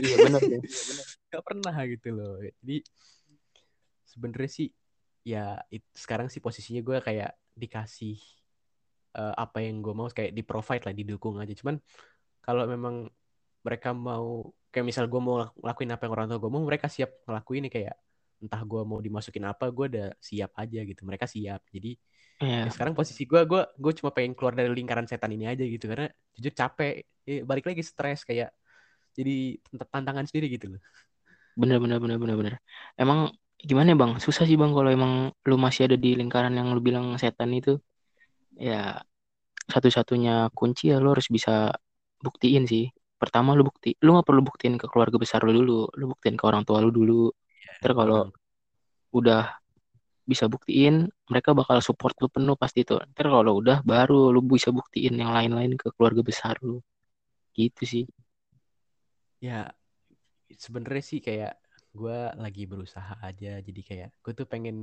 Iya 0.02 0.16
bener 0.28 0.42
deh. 0.42 0.62
nggak 1.30 1.44
pernah 1.46 1.76
gitu 1.88 2.10
loh 2.12 2.36
jadi 2.42 2.78
sebenarnya 4.04 4.50
sih 4.52 4.68
ya 5.22 5.62
it- 5.70 5.94
sekarang 5.94 6.28
sih 6.28 6.42
posisinya 6.42 6.82
gue 6.82 6.98
kayak 7.00 7.32
dikasih 7.54 8.18
eh, 9.16 9.36
apa 9.38 9.62
yang 9.62 9.80
gue 9.86 9.94
mau 9.94 10.10
kayak 10.10 10.34
di 10.34 10.42
provide 10.42 10.90
lah 10.90 10.96
didukung 10.98 11.38
aja 11.38 11.54
cuman 11.54 11.78
kalau 12.42 12.66
memang 12.66 13.08
mereka 13.62 13.94
mau 13.94 14.50
kayak 14.72 14.86
misal 14.90 15.06
gue 15.12 15.20
mau 15.26 15.34
ngelaku- 15.40 15.60
ngelakuin 15.64 15.92
apa 15.96 16.02
yang 16.06 16.14
orang 16.16 16.28
tua 16.32 16.40
gue 16.44 16.52
mau 16.56 16.64
mereka 16.70 16.88
siap 16.96 17.10
ngelakuin 17.28 17.62
nih 17.68 17.74
kayak 17.76 17.96
entah 18.44 18.62
gue 18.72 18.82
mau 18.90 19.00
dimasukin 19.06 19.46
apa 19.52 19.66
gue 19.70 19.86
udah 19.92 20.08
siap 20.30 20.52
aja 20.58 20.80
gitu 20.90 21.02
mereka 21.10 21.26
siap 21.30 21.62
jadi 21.76 21.90
ya 22.66 22.70
Ya, 22.70 22.72
sekarang 22.74 22.94
posisi 23.00 23.24
gue 23.32 23.42
gue 23.52 23.62
gue 23.84 23.94
cuma 24.00 24.12
pengen 24.16 24.34
keluar 24.38 24.54
dari 24.58 24.70
lingkaran 24.74 25.06
setan 25.10 25.32
ini 25.36 25.46
aja 25.52 25.64
gitu 25.66 25.86
karena 25.92 26.08
jujur 26.38 26.54
capek 26.56 26.94
Eh, 27.22 27.46
balik 27.46 27.70
lagi 27.70 27.86
stres 27.86 28.26
kayak 28.26 28.50
jadi 29.18 29.58
tant- 29.78 29.92
tantangan 29.94 30.26
sendiri 30.30 30.48
gitu 30.56 30.74
loh 30.74 30.82
bener 31.62 31.78
bener 31.84 31.98
bener 32.04 32.18
bener 32.22 32.36
bener. 32.40 32.54
Emang 33.02 33.20
gimana 33.70 33.88
ya 33.94 33.98
bang? 34.02 34.12
Susah 34.26 34.44
sih 34.50 34.58
bang 34.62 34.72
kalau 34.78 34.90
emang 34.98 35.14
lu 35.50 35.56
masih 35.66 35.82
ada 35.88 35.98
di 36.04 36.10
lingkaran 36.20 36.54
yang 36.58 36.68
lu 36.76 36.82
bilang 36.88 37.06
setan 37.22 37.52
itu. 37.60 37.72
Ya 38.68 39.02
satu-satunya 39.74 40.32
kunci 40.58 40.84
ya 40.92 40.98
lu 41.04 41.08
harus 41.16 41.28
bisa 41.36 41.52
buktiin 42.26 42.66
sih. 42.72 42.84
Pertama 43.22 43.50
lu 43.58 43.64
bukti, 43.70 43.90
lu 44.04 44.10
nggak 44.16 44.28
perlu 44.30 44.42
buktiin 44.50 44.76
ke 44.82 44.86
keluarga 44.92 45.18
besar 45.24 45.40
lu 45.48 45.52
dulu, 45.60 45.74
lu 46.00 46.06
buktiin 46.12 46.36
ke 46.40 46.44
orang 46.50 46.64
tua 46.68 46.78
lu 46.86 46.90
dulu. 47.00 47.14
Terus 47.82 47.96
kalau 48.02 48.20
udah 49.20 49.42
bisa 50.32 50.46
buktiin, 50.54 50.96
mereka 51.32 51.50
bakal 51.60 51.78
support 51.88 52.16
lu 52.22 52.28
penuh 52.36 52.56
pasti 52.64 52.80
tuh. 52.90 53.00
Ntar 53.12 53.28
kalau 53.36 53.54
udah 53.62 53.78
baru 53.92 54.16
lu 54.36 54.40
bisa 54.54 54.70
buktiin 54.78 55.14
yang 55.22 55.32
lain-lain 55.38 55.72
ke 55.82 55.88
keluarga 55.96 56.22
besar 56.30 56.56
lu. 56.68 56.78
Gitu 57.60 57.84
sih. 57.94 58.06
ya 59.42 59.74
sebenarnya 60.64 61.04
sih 61.12 61.20
kayak 61.28 61.54
gue 61.92 62.18
lagi 62.44 62.64
berusaha 62.72 63.14
aja 63.28 63.60
jadi 63.68 63.82
kayak 63.90 64.10
gue 64.24 64.34
tuh 64.40 64.48
pengen 64.48 64.76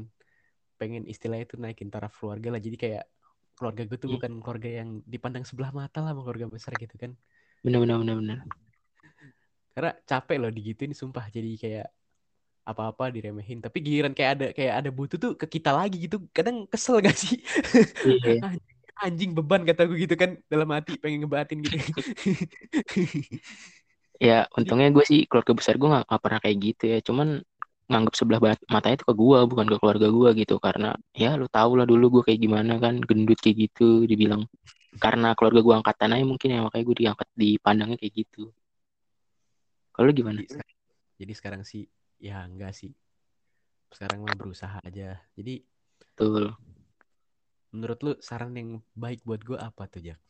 pengen 0.81 1.03
istilahnya 1.13 1.47
tuh 1.51 1.59
naikin 1.63 1.91
taraf 1.95 2.13
keluarga 2.19 2.49
lah 2.55 2.61
jadi 2.67 2.77
kayak 2.85 3.05
keluarga 3.57 3.83
gue 3.89 3.99
tuh 4.03 4.11
Hmm. 4.11 4.17
bukan 4.19 4.33
keluarga 4.43 4.71
yang 4.83 4.89
dipandang 5.07 5.45
sebelah 5.49 5.71
mata 5.75 5.99
lah 6.05 6.11
sama 6.15 6.23
keluarga 6.27 6.47
besar 6.51 6.73
gitu 6.79 6.95
kan 7.03 7.13
Bener 7.65 7.79
bener 7.83 7.97
bener 8.01 8.17
bener. 8.19 8.39
karena 9.75 9.95
capek 10.11 10.37
loh 10.43 10.51
digituin 10.51 10.91
sumpah 10.91 11.31
jadi 11.31 11.55
kayak 11.55 11.89
apa-apa 12.67 13.15
diremehin 13.15 13.63
tapi 13.63 13.79
giliran 13.79 14.11
kayak 14.11 14.31
ada 14.35 14.47
kayak 14.51 14.75
ada 14.75 14.91
butuh 14.91 15.17
tuh 15.23 15.33
ke 15.39 15.47
kita 15.47 15.71
lagi 15.71 16.11
gitu 16.11 16.27
kadang 16.35 16.67
kesel 16.67 16.99
gak 16.99 17.15
sih 17.15 17.39
Iya. 18.03 18.43
anjing, 18.51 18.77
anjing 18.99 19.31
beban 19.39 19.63
kata 19.63 19.87
gue 19.87 20.03
gitu 20.03 20.19
kan 20.19 20.35
dalam 20.51 20.67
hati 20.75 20.99
pengen 20.99 21.25
ngebatin 21.25 21.63
gitu 21.63 21.79
Ya, 24.19 24.51
untungnya 24.51 24.91
gue 24.91 25.05
sih 25.07 25.31
keluarga 25.31 25.55
besar 25.55 25.79
gue 25.79 25.87
gak, 25.87 26.11
nggak 26.11 26.23
pernah 26.27 26.41
kayak 26.43 26.59
gitu 26.59 26.85
ya. 26.91 26.99
Cuman 26.99 27.39
nganggap 27.87 28.15
sebelah 28.19 28.41
matanya 28.67 28.99
itu 28.99 29.07
ke 29.07 29.15
gue, 29.15 29.39
bukan 29.47 29.67
ke 29.71 29.77
keluarga 29.79 30.09
gue 30.11 30.31
gitu. 30.43 30.55
Karena 30.59 30.91
ya 31.15 31.39
lu 31.39 31.47
tau 31.47 31.71
lah 31.79 31.87
dulu 31.87 32.19
gue 32.19 32.23
kayak 32.27 32.41
gimana 32.43 32.83
kan, 32.83 32.99
gendut 32.99 33.39
kayak 33.39 33.71
gitu, 33.71 34.11
dibilang. 34.11 34.43
Karena 34.97 35.37
keluarga 35.37 35.61
gue 35.61 35.75
angkatan 35.85 36.17
aja 36.17 36.25
mungkin 36.25 36.49
ya, 36.49 36.61
makanya 36.65 36.85
gue 36.89 36.97
diangkat 37.05 37.29
dipandangnya 37.37 37.97
kayak 38.01 38.15
gitu. 38.25 38.49
Kalau 39.93 40.11
gimana? 40.15 40.41
jadi, 40.41 40.49
sekarang- 40.57 40.79
jadi 41.19 41.33
sekarang 41.37 41.63
sih 41.69 41.83
ya 42.23 42.47
enggak 42.47 42.73
sih. 42.73 42.95
Sekarang 43.93 44.25
mah 44.25 44.33
berusaha 44.39 44.79
aja. 44.81 45.21
Jadi 45.37 45.61
betul. 45.99 46.55
menurut 47.69 47.99
lu 48.01 48.13
saran 48.25 48.57
yang 48.57 48.81
baik 48.97 49.21
buat 49.29 49.45
gue 49.45 49.59
apa 49.61 49.85
tuh 49.91 50.01
Jack? 50.01 50.21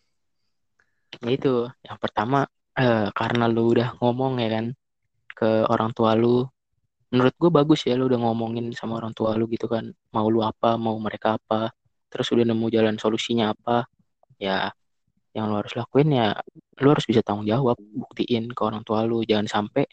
Ya 1.23 1.31
itu 1.31 1.71
yang 1.87 1.99
pertama 2.01 2.51
eh, 2.75 3.09
karena 3.14 3.47
lu 3.47 3.75
udah 3.75 3.94
ngomong 4.03 4.42
ya 4.42 4.59
kan 4.59 4.66
ke 5.38 5.66
orang 5.71 5.94
tua 5.94 6.18
lu 6.18 6.42
menurut 7.14 7.35
gue 7.38 7.51
bagus 7.51 7.87
ya 7.87 7.94
lu 7.94 8.11
udah 8.11 8.21
ngomongin 8.21 8.68
sama 8.75 8.99
orang 8.99 9.14
tua 9.14 9.38
lu 9.38 9.47
gitu 9.49 9.71
kan. 9.71 9.90
Mau 10.11 10.27
lu 10.33 10.42
apa 10.42 10.75
mau 10.81 10.99
mereka 10.99 11.38
apa 11.38 11.71
terus 12.09 12.33
udah 12.33 12.44
nemu 12.49 12.66
jalan 12.73 12.97
solusinya 12.97 13.53
apa 13.53 13.85
ya 14.38 14.70
yang 15.37 15.51
lu 15.51 15.61
harus 15.61 15.74
lakuin 15.77 16.09
ya 16.11 16.35
lu 16.83 16.88
harus 16.90 17.07
bisa 17.07 17.20
tanggung 17.22 17.46
jawab 17.46 17.77
buktiin 17.79 18.51
ke 18.51 18.61
orang 18.64 18.83
tua 18.87 19.05
lu. 19.05 19.22
Jangan 19.22 19.46
sampai 19.46 19.85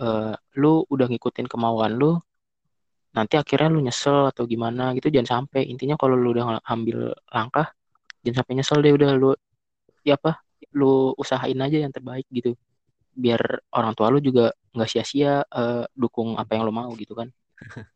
eh, 0.00 0.34
lu 0.58 0.72
udah 0.88 1.06
ngikutin 1.10 1.46
kemauan 1.50 1.94
lu 1.98 2.18
nanti 3.16 3.40
akhirnya 3.40 3.72
lu 3.72 3.80
nyesel 3.80 4.28
atau 4.30 4.44
gimana 4.48 4.92
gitu. 4.96 5.08
Jangan 5.12 5.44
sampai. 5.44 5.68
Intinya 5.68 5.94
kalau 6.00 6.16
lu 6.18 6.34
udah 6.34 6.62
ambil 6.66 7.12
langkah 7.30 7.70
jangan 8.24 8.42
sampai 8.42 8.54
nyesel 8.58 8.78
deh. 8.82 8.92
Udah 8.94 9.10
lu 9.14 9.30
ya 10.06 10.16
apa 10.18 10.40
lu 10.72 11.12
usahain 11.20 11.58
aja 11.60 11.78
yang 11.82 11.92
terbaik 11.92 12.26
gitu. 12.32 12.56
Biar 13.16 13.40
orang 13.72 13.92
tua 13.96 14.12
lu 14.12 14.20
juga 14.20 14.52
nggak 14.74 14.88
sia-sia 14.88 15.44
eh, 15.44 15.84
dukung 15.94 16.36
apa 16.40 16.56
yang 16.56 16.64
lu 16.66 16.72
mau 16.72 16.90
gitu 16.96 17.14
kan. 17.14 17.28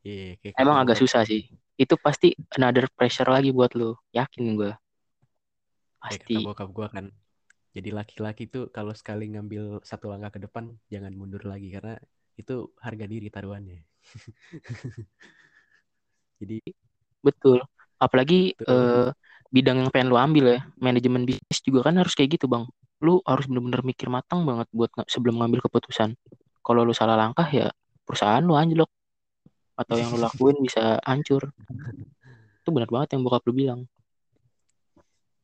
Iya, 0.00 0.40
kayak 0.40 0.56
emang 0.56 0.80
agak 0.80 0.96
bokap, 0.96 1.04
susah 1.04 1.22
sih. 1.28 1.52
Itu 1.76 2.00
pasti 2.00 2.32
another 2.56 2.88
pressure 2.88 3.28
lagi 3.28 3.52
buat 3.52 3.76
lu. 3.76 3.92
Yakin 4.16 4.56
gue 4.56 4.72
kayak 4.72 4.80
pasti. 6.00 6.34
kata 6.34 6.40
bokap 6.42 6.68
gue 6.72 6.88
kan. 6.88 7.06
Jadi 7.70 7.88
laki-laki 7.94 8.50
tuh 8.50 8.66
kalau 8.74 8.90
sekali 8.96 9.30
ngambil 9.30 9.78
satu 9.86 10.10
langkah 10.10 10.34
ke 10.34 10.40
depan, 10.42 10.74
jangan 10.90 11.14
mundur 11.14 11.46
lagi 11.46 11.70
karena 11.70 11.94
itu 12.34 12.74
harga 12.82 13.06
diri 13.06 13.30
taruhannya. 13.30 13.84
Jadi 16.40 16.58
betul. 17.22 17.62
Apalagi 18.00 18.56
itu 18.56 18.64
eh, 18.64 19.12
bidang 19.52 19.84
yang 19.84 19.90
pengen 19.92 20.08
lu 20.08 20.16
ambil 20.16 20.56
ya 20.56 20.60
manajemen 20.80 21.28
bisnis 21.28 21.60
juga 21.60 21.92
kan 21.92 22.00
harus 22.00 22.16
kayak 22.16 22.40
gitu 22.40 22.50
bang. 22.50 22.64
Lu 23.04 23.20
harus 23.22 23.46
bener-bener 23.46 23.84
mikir 23.84 24.08
matang 24.08 24.42
banget 24.48 24.66
buat 24.72 24.90
sebelum 25.06 25.38
ngambil 25.38 25.68
keputusan. 25.68 26.16
Kalau 26.64 26.82
lu 26.82 26.96
salah 26.96 27.14
langkah 27.14 27.46
ya 27.46 27.70
perusahaan 28.02 28.42
lu 28.42 28.56
anjlok. 28.56 28.90
Atau 29.78 30.00
yang 30.00 30.10
lu 30.16 30.20
lakuin 30.20 30.58
bisa 30.64 30.98
hancur. 31.06 31.52
Itu 32.64 32.72
benar 32.72 32.90
banget 32.90 33.14
yang 33.14 33.22
bokap 33.22 33.46
lu 33.46 33.54
bilang 33.54 33.86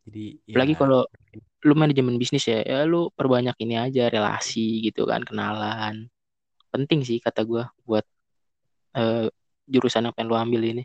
jadi 0.07 0.25
apalagi 0.55 0.75
ya 0.75 0.79
kalau 0.79 1.01
lu 1.67 1.75
manajemen 1.75 2.15
bisnis 2.15 2.47
ya 2.47 2.63
ya 2.63 2.87
lu 2.87 3.11
perbanyak 3.11 3.59
ini 3.59 3.75
aja 3.75 4.07
relasi 4.07 4.87
gitu 4.87 5.03
kan 5.11 5.27
kenalan. 5.27 6.07
Penting 6.71 7.03
sih 7.03 7.19
kata 7.19 7.43
gua 7.43 7.75
buat 7.83 8.07
eh, 8.95 9.27
jurusan 9.67 10.07
yang 10.07 10.15
pengen 10.15 10.31
lu 10.31 10.39
ambil 10.39 10.63
ini. 10.63 10.85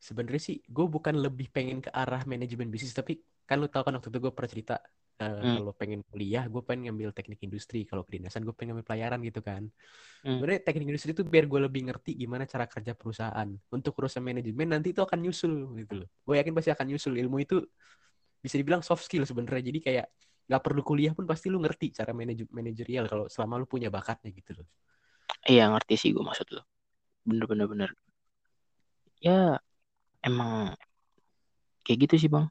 Sebenarnya 0.00 0.40
sih 0.40 0.56
gue 0.64 0.86
bukan 0.86 1.18
lebih 1.18 1.50
pengen 1.50 1.82
ke 1.82 1.90
arah 1.90 2.22
manajemen 2.24 2.70
bisnis 2.70 2.94
tapi 2.94 3.20
kan 3.44 3.58
lu 3.60 3.66
tau 3.66 3.82
kan 3.82 3.96
waktu 3.96 4.08
itu 4.08 4.18
gue 4.22 4.32
pernah 4.32 4.50
cerita 4.50 4.74
eh, 5.22 5.42
Hmm, 5.42 5.56
kalau 5.56 5.72
pengen 5.80 6.00
kuliah 6.10 6.44
gue 6.52 6.62
pengen 6.68 6.82
ngambil 6.92 7.10
teknik 7.16 7.40
industri. 7.46 7.78
Kalau 7.88 8.02
kedinasan 8.06 8.42
gue 8.46 8.54
pengen 8.56 8.76
ngambil 8.76 8.86
pelayaran 8.88 9.20
gitu 9.28 9.40
kan. 9.48 9.62
Hmm. 10.24 10.40
sebenarnya 10.40 10.60
teknik 10.66 10.86
industri 10.92 11.10
itu 11.16 11.24
biar 11.24 11.44
gue 11.52 11.60
lebih 11.66 11.82
ngerti 11.88 12.10
gimana 12.22 12.44
cara 12.52 12.64
kerja 12.68 12.92
perusahaan. 12.98 13.48
Untuk 13.76 13.92
urusan 14.00 14.22
manajemen 14.28 14.68
nanti 14.74 14.88
itu 14.94 15.00
akan 15.06 15.18
nyusul 15.24 15.52
gitu 15.80 15.94
loh. 16.04 16.08
Gue 16.26 16.34
yakin 16.40 16.52
pasti 16.56 16.70
akan 16.76 16.86
nyusul. 16.92 17.12
Ilmu 17.22 17.36
itu 17.44 17.56
bisa 18.44 18.56
dibilang 18.60 18.82
soft 18.84 19.02
skill 19.06 19.24
sebenarnya. 19.28 19.64
Jadi 19.70 19.78
kayak 19.86 20.06
nggak 20.46 20.62
perlu 20.62 20.82
kuliah 20.86 21.12
pun 21.16 21.26
pasti 21.26 21.46
lu 21.50 21.58
ngerti 21.64 21.90
cara 21.98 22.10
manaj 22.14 22.38
manajerial 22.54 23.04
kalau 23.10 23.24
selama 23.26 23.58
lu 23.60 23.66
punya 23.66 23.88
bakatnya 23.90 24.30
gitu 24.30 24.52
loh. 24.62 24.66
Iya 25.52 25.62
ngerti 25.72 25.94
sih 26.00 26.10
gua 26.14 26.24
maksud 26.28 26.46
lu. 26.54 26.60
Bener-bener 27.28 27.66
bener. 27.72 27.90
Ya 29.20 29.60
emang 30.28 30.76
kayak 31.84 31.98
gitu 32.06 32.14
sih 32.22 32.30
bang. 32.34 32.46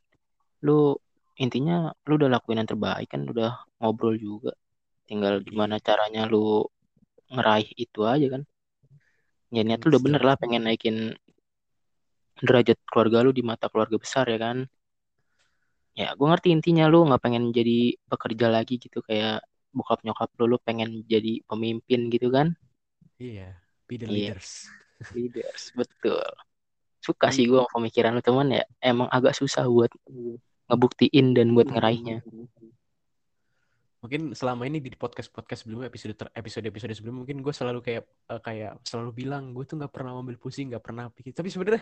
Lu 0.66 0.98
intinya 1.36 1.92
lu 2.08 2.16
udah 2.16 2.32
lakuin 2.32 2.64
yang 2.64 2.70
terbaik 2.70 3.12
kan 3.12 3.28
udah 3.28 3.60
ngobrol 3.80 4.16
juga. 4.16 4.56
Tinggal 5.06 5.44
gimana 5.44 5.78
caranya 5.84 6.26
lu 6.26 6.66
ngeraih 7.32 7.70
itu 7.76 8.02
aja 8.08 8.40
kan. 8.40 8.44
Ya 9.52 9.62
niat 9.62 9.84
lu 9.84 9.92
udah 9.92 10.04
bener 10.04 10.22
lah 10.24 10.36
pengen 10.40 10.66
naikin 10.66 11.16
derajat 12.40 12.80
keluarga 12.88 13.24
lu 13.24 13.32
di 13.32 13.44
mata 13.44 13.68
keluarga 13.68 14.00
besar 14.00 14.28
ya 14.32 14.40
kan. 14.40 14.68
Ya 15.96 16.12
gue 16.12 16.28
ngerti 16.28 16.52
intinya 16.52 16.88
lu 16.92 17.08
nggak 17.08 17.24
pengen 17.24 17.52
jadi 17.56 17.96
pekerja 18.08 18.52
lagi 18.52 18.80
gitu 18.80 19.00
kayak 19.00 19.44
bokap 19.76 20.04
nyokap 20.08 20.32
lu 20.40 20.56
lu 20.56 20.58
pengen 20.60 21.04
jadi 21.08 21.44
pemimpin 21.48 22.08
gitu 22.12 22.32
kan. 22.32 22.56
Iya 23.20 23.60
be 23.88 24.00
the 24.00 24.08
iya. 24.08 24.36
leaders. 24.36 24.68
Leaders 25.16 25.76
betul. 25.76 26.24
Suka 27.04 27.30
sih 27.30 27.46
jadi 27.46 27.52
gue 27.52 27.64
pemikiran 27.72 28.16
lu 28.16 28.24
teman 28.24 28.48
ya 28.50 28.64
emang 28.80 29.12
agak 29.12 29.36
susah 29.36 29.68
buat 29.68 29.92
ngebuktiin 30.70 31.38
dan 31.38 31.54
buat 31.54 31.70
ngeraihnya. 31.70 32.26
Mungkin 34.02 34.38
selama 34.38 34.70
ini 34.70 34.78
di 34.78 34.94
podcast 34.94 35.34
podcast 35.34 35.66
sebelumnya 35.66 35.90
episode 35.90 36.14
episode 36.14 36.66
episode 36.70 36.94
sebelumnya 36.94 37.26
mungkin 37.26 37.42
gue 37.42 37.54
selalu 37.54 37.82
kayak 37.82 38.06
eh, 38.06 38.42
kayak 38.42 38.74
selalu 38.86 39.26
bilang 39.26 39.50
gue 39.50 39.66
tuh 39.66 39.82
nggak 39.82 39.90
pernah 39.90 40.14
ambil 40.14 40.38
pusing 40.38 40.70
nggak 40.70 40.84
pernah 40.86 41.10
pikir. 41.10 41.34
Tapi 41.34 41.50
sebenarnya 41.50 41.82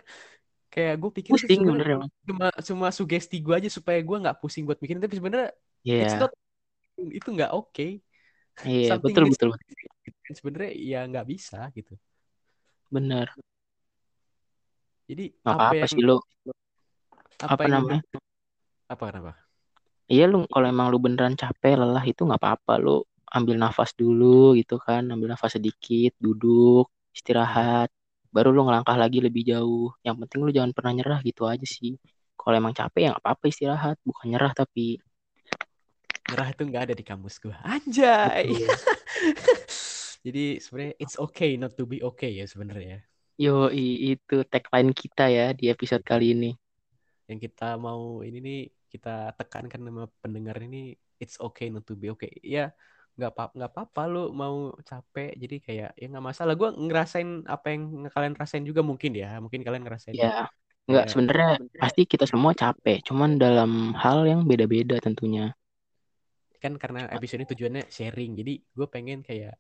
kayak 0.71 0.95
gue 0.99 1.11
pikir 1.19 1.31
pusing 1.35 1.61
bener 1.67 1.87
emang. 1.99 2.09
cuma 2.23 2.47
cuma 2.63 2.87
sugesti 2.95 3.37
gue 3.43 3.55
aja 3.55 3.69
supaya 3.69 3.99
gue 3.99 4.17
nggak 4.23 4.39
pusing 4.39 4.63
buat 4.63 4.79
mikirin. 4.79 5.03
Tapi 5.03 5.15
sebenarnya 5.19 5.49
it's 5.83 6.15
not 6.15 6.31
itu 6.95 7.25
nggak 7.25 7.51
oke 7.51 7.87
iya 8.69 8.93
something 8.93 9.11
betul 9.17 9.25
betul. 9.33 9.49
sebenarnya 10.31 10.71
ya 10.77 10.99
nggak 11.09 11.27
bisa 11.27 11.67
gitu. 11.75 11.97
Bener. 12.87 13.27
Jadi 15.09 15.35
nggak 15.43 15.51
apa 15.51 15.59
apa-apa 15.59 15.75
yang 15.75 15.91
sih 15.91 16.03
lu. 16.05 16.17
apa 17.43 17.59
apa 17.59 17.61
yang 17.67 17.73
namanya 17.83 18.22
apa 18.95 19.03
kenapa? 19.09 19.33
Iya 20.07 20.27
lu 20.29 20.45
kalau 20.51 20.67
emang 20.67 20.87
lu 20.91 20.99
beneran 20.99 21.33
capek 21.33 21.79
lelah 21.79 22.03
itu 22.05 22.21
nggak 22.27 22.41
apa-apa 22.41 22.73
lu 22.77 23.01
ambil 23.33 23.55
nafas 23.57 23.97
dulu 23.97 24.53
gitu 24.59 24.77
kan 24.77 25.09
ambil 25.09 25.33
nafas 25.33 25.57
sedikit 25.57 26.13
duduk 26.21 26.91
istirahat 27.15 27.89
baru 28.33 28.49
lu 28.49 28.65
ngelangkah 28.65 28.97
lagi 28.97 29.21
lebih 29.21 29.45
jauh. 29.45 29.93
Yang 30.01 30.25
penting 30.25 30.39
lu 30.41 30.49
jangan 30.49 30.71
pernah 30.73 30.91
nyerah 30.97 31.19
gitu 31.21 31.45
aja 31.45 31.63
sih. 31.69 32.01
Kalau 32.33 32.55
emang 32.57 32.73
capek 32.73 32.99
ya 33.05 33.09
nggak 33.13 33.23
apa-apa 33.23 33.45
istirahat 33.47 33.97
bukan 34.01 34.25
nyerah 34.33 34.51
tapi 34.57 34.97
nyerah 36.33 36.49
itu 36.49 36.63
nggak 36.65 36.83
ada 36.89 36.93
di 36.97 37.05
kamus 37.05 37.37
gue 37.37 37.53
anjay! 37.61 38.49
Jadi 40.25 40.57
sebenarnya 40.57 40.95
it's 40.97 41.19
okay 41.19 41.59
not 41.61 41.77
to 41.77 41.85
be 41.85 42.01
okay 42.01 42.33
ya 42.33 42.49
sebenarnya. 42.49 43.05
Yo 43.37 43.69
itu 43.69 44.41
tagline 44.49 44.95
kita 44.97 45.29
ya 45.29 45.53
di 45.53 45.69
episode 45.69 46.01
kali 46.01 46.33
ini. 46.33 46.51
Yang 47.29 47.51
kita 47.51 47.77
mau 47.77 48.25
ini 48.25 48.39
nih 48.41 48.61
kita 48.93 49.33
tekankan 49.33 49.81
sama 49.81 50.05
pendengar 50.21 50.61
ini 50.61 50.93
it's 51.17 51.41
okay 51.41 51.73
not 51.73 51.81
to 51.89 51.97
be 51.97 52.13
okay. 52.13 52.29
Ya 52.45 52.69
nggak 53.13 53.29
apa 53.33 53.43
nggak 53.53 53.71
apa-apa 53.73 54.01
lu 54.09 54.23
mau 54.33 54.73
capek 54.81 55.37
jadi 55.37 55.55
kayak 55.65 55.91
ya 55.97 56.05
nggak 56.13 56.25
masalah. 56.29 56.53
Gue 56.53 56.69
ngerasain 56.69 57.49
apa 57.49 57.73
yang 57.73 58.05
kalian 58.13 58.37
rasain 58.37 58.61
juga 58.61 58.85
mungkin 58.85 59.17
ya 59.17 59.41
mungkin 59.41 59.65
kalian 59.65 59.81
ngerasain. 59.81 60.13
Ya 60.13 60.45
nggak 60.85 61.09
kayak 61.09 61.09
sebenarnya 61.09 61.51
pasti 61.81 62.05
kita 62.05 62.29
semua 62.29 62.53
capek 62.53 63.01
cuman 63.01 63.41
dalam 63.41 63.97
hal 63.97 64.29
yang 64.29 64.45
beda-beda 64.45 65.01
tentunya. 65.01 65.57
Kan 66.61 66.77
karena 66.77 67.09
episode 67.09 67.41
ini 67.41 67.49
tujuannya 67.49 67.83
sharing 67.89 68.37
jadi 68.37 68.53
gue 68.61 68.87
pengen 68.87 69.25
kayak 69.25 69.57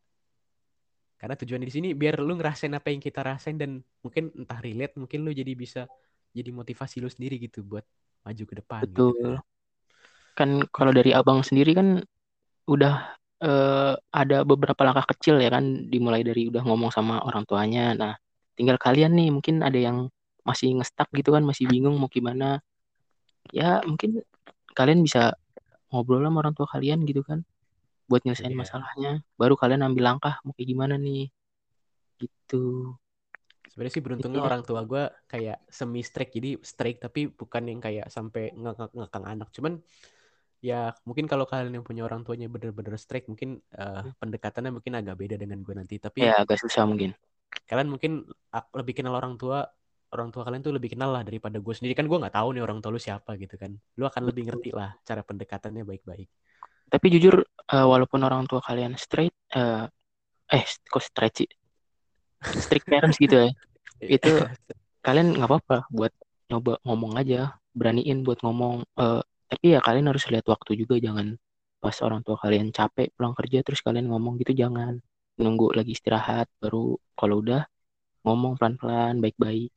karena 1.23 1.39
tujuannya 1.39 1.67
di 1.71 1.75
sini 1.79 1.89
biar 1.95 2.19
lu 2.19 2.35
ngerasain 2.35 2.75
apa 2.75 2.91
yang 2.91 2.99
kita 2.99 3.23
rasain 3.23 3.55
dan 3.55 3.79
mungkin 4.03 4.27
entah 4.35 4.59
relate 4.59 4.99
mungkin 4.99 5.23
lu 5.23 5.31
jadi 5.31 5.55
bisa 5.55 5.87
jadi 6.35 6.51
motivasi 6.51 6.99
lu 6.99 7.07
sendiri 7.07 7.39
gitu 7.39 7.63
buat 7.63 7.87
maju 8.23 8.43
ke 8.43 8.53
depan 8.57 8.83
gitu 8.87 9.11
betul. 9.11 9.15
kan. 9.21 9.35
Kan 10.33 10.49
kalau 10.73 10.91
dari 10.95 11.11
abang 11.13 11.45
sendiri 11.45 11.77
kan 11.77 12.01
udah 12.65 12.93
eh, 13.43 13.93
ada 13.99 14.37
beberapa 14.47 14.81
langkah 14.87 15.05
kecil 15.13 15.37
ya 15.43 15.51
kan 15.51 15.91
dimulai 15.91 16.23
dari 16.23 16.47
udah 16.49 16.63
ngomong 16.63 16.89
sama 16.89 17.21
orang 17.21 17.43
tuanya. 17.45 17.93
Nah 17.93 18.13
tinggal 18.57 18.79
kalian 18.79 19.13
nih 19.13 19.29
mungkin 19.29 19.61
ada 19.61 19.77
yang 19.77 20.07
masih 20.43 20.75
ngestak 20.75 21.07
gitu 21.15 21.35
kan 21.35 21.43
masih 21.43 21.67
bingung 21.67 21.99
mau 21.99 22.09
gimana. 22.09 22.63
Ya 23.51 23.83
mungkin 23.85 24.23
kalian 24.73 25.03
bisa 25.05 25.35
ngobrol 25.93 26.25
sama 26.25 26.41
orang 26.41 26.55
tua 26.57 26.67
kalian 26.71 27.05
gitu 27.05 27.21
kan 27.21 27.45
buat 28.07 28.23
nyelesain 28.23 28.55
iya. 28.55 28.59
masalahnya. 28.59 29.11
Baru 29.35 29.59
kalian 29.59 29.85
ambil 29.85 30.15
langkah 30.15 30.39
mau 30.47 30.55
kayak 30.55 30.69
gimana 30.71 30.95
nih. 30.97 31.29
Gitu 32.17 32.95
sebenarnya 33.73 33.93
sih 33.97 34.05
beruntungnya 34.05 34.37
intinya 34.37 34.49
orang 34.53 34.61
tua 34.61 34.85
gue 34.85 35.03
kayak 35.25 35.65
semi 35.65 36.05
strict 36.05 36.37
jadi 36.37 36.61
strict 36.61 37.09
tapi 37.09 37.25
bukan 37.25 37.63
yang 37.65 37.81
kayak 37.81 38.05
sampai 38.13 38.53
ngekang 38.53 38.93
ngekang 38.93 39.25
anak. 39.25 39.49
Cuman 39.49 39.81
ya 40.61 40.93
mungkin 41.09 41.25
kalau 41.25 41.49
kalian 41.49 41.81
yang 41.81 41.81
punya 41.81 42.05
orang 42.05 42.21
tuanya 42.21 42.45
bener-bener 42.53 42.93
strict 43.01 43.25
mungkin 43.33 43.57
eh, 43.73 44.13
pendekatannya 44.21 44.77
mungkin 44.77 44.93
agak 44.93 45.17
beda 45.17 45.41
dengan 45.41 45.65
gue 45.65 45.73
nanti. 45.73 45.97
Tapi 45.97 46.21
ya 46.21 46.37
agak 46.45 46.61
susah 46.61 46.85
mungkin. 46.85 47.17
kalian 47.69 47.89
mungkin 47.89 48.25
lebih 48.77 48.93
kenal 48.97 49.17
orang 49.17 49.37
tua 49.41 49.65
orang 50.13 50.29
tua 50.29 50.45
kalian 50.45 50.61
tuh 50.61 50.73
lebih 50.77 50.93
kenal 50.93 51.09
lah 51.09 51.25
daripada 51.25 51.57
gue 51.57 51.73
sendiri. 51.73 51.97
Kan 51.97 52.05
gue 52.05 52.17
nggak 52.21 52.37
tahu 52.37 52.53
nih 52.53 52.61
orang 52.61 52.77
tua 52.77 52.93
lu 52.93 53.01
siapa 53.01 53.33
gitu 53.41 53.57
kan. 53.57 53.73
Lu 53.97 54.05
akan 54.05 54.21
lebih 54.29 54.53
ngerti 54.53 54.69
lah 54.69 54.93
cara 55.01 55.25
pendekatannya 55.25 55.81
baik-baik. 55.81 56.29
Tapi 56.93 57.05
jujur 57.09 57.41
eh, 57.41 57.87
walaupun 57.89 58.21
orang 58.21 58.45
tua 58.45 58.61
kalian 58.61 58.93
straight 59.01 59.33
eh 59.49 59.89
eh 60.53 60.63
kok 60.85 61.01
straight 61.01 61.33
sih 61.41 61.49
strict 62.59 62.87
parents 62.87 63.17
gitu 63.17 63.47
ya. 63.47 63.49
Itu 64.03 64.43
kalian 65.03 65.35
nggak 65.35 65.49
apa-apa 65.49 65.77
buat 65.91 66.13
nyoba 66.51 66.79
ngomong 66.83 67.17
aja 67.19 67.57
beraniin 67.73 68.21
buat 68.21 68.39
ngomong. 68.43 68.85
Eh, 68.99 69.23
tapi 69.49 69.65
ya 69.77 69.79
kalian 69.83 70.09
harus 70.09 70.25
lihat 70.29 70.45
waktu 70.49 70.77
juga 70.79 70.97
jangan 70.97 71.37
pas 71.83 71.93
orang 71.99 72.23
tua 72.23 72.39
kalian 72.39 72.71
capek 72.71 73.11
pulang 73.13 73.35
kerja 73.35 73.59
terus 73.61 73.83
kalian 73.83 74.07
ngomong 74.09 74.39
gitu 74.41 74.55
jangan. 74.55 74.99
Nunggu 75.39 75.73
lagi 75.73 75.97
istirahat 75.97 76.47
baru 76.61 76.95
kalau 77.17 77.41
udah 77.41 77.65
ngomong 78.23 78.55
pelan-pelan 78.55 79.19
baik-baik 79.19 79.73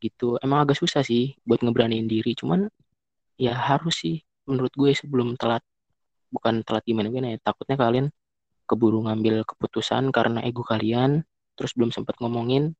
gitu. 0.00 0.40
Emang 0.40 0.64
agak 0.64 0.78
susah 0.78 1.04
sih 1.04 1.36
buat 1.44 1.60
ngeberaniin 1.60 2.06
diri 2.08 2.32
cuman 2.36 2.68
ya 3.36 3.52
harus 3.54 3.98
sih 4.00 4.22
menurut 4.48 4.72
gue 4.72 4.92
sebelum 4.96 5.36
telat. 5.36 5.62
Bukan 6.32 6.66
telat 6.66 6.82
gimana 6.82 7.10
gimana 7.12 7.34
ya 7.34 7.38
takutnya 7.38 7.78
kalian 7.78 8.06
keburu 8.64 9.04
ngambil 9.04 9.44
keputusan 9.44 10.08
karena 10.08 10.40
ego 10.42 10.64
kalian 10.64 11.22
terus 11.54 11.72
belum 11.74 11.90
sempat 11.94 12.18
ngomongin 12.18 12.74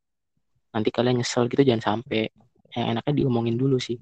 nanti 0.75 0.91
kalian 0.91 1.23
nyesel 1.23 1.47
gitu 1.47 1.63
jangan 1.63 2.03
sampai. 2.03 2.31
Yang 2.75 2.87
enaknya 2.99 3.13
diomongin 3.23 3.55
dulu 3.55 3.79
sih. 3.79 3.95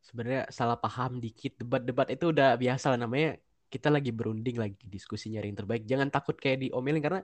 Sebenarnya 0.00 0.48
salah 0.48 0.80
paham 0.80 1.20
dikit 1.20 1.60
debat-debat 1.60 2.08
itu 2.08 2.32
udah 2.32 2.56
biasa 2.56 2.96
lah 2.96 2.98
namanya 3.04 3.36
kita 3.68 3.92
lagi 3.92 4.12
berunding 4.12 4.56
lagi 4.56 4.80
diskusi 4.88 5.28
nyari 5.28 5.52
yang 5.52 5.60
terbaik. 5.60 5.84
Jangan 5.84 6.08
takut 6.08 6.36
kayak 6.40 6.64
diomelin 6.64 7.04
karena 7.04 7.20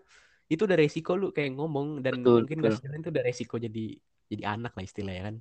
itu 0.48 0.64
udah 0.64 0.76
resiko 0.76 1.16
lu 1.16 1.32
kayak 1.32 1.56
ngomong 1.56 2.00
dan 2.04 2.20
Betul, 2.20 2.44
mungkin 2.44 2.58
betul. 2.64 2.92
itu 3.00 3.08
udah 3.08 3.24
resiko 3.24 3.56
jadi 3.56 3.86
jadi 4.28 4.42
anak 4.44 4.76
lah 4.76 4.84
istilahnya 4.84 5.22
kan? 5.32 5.36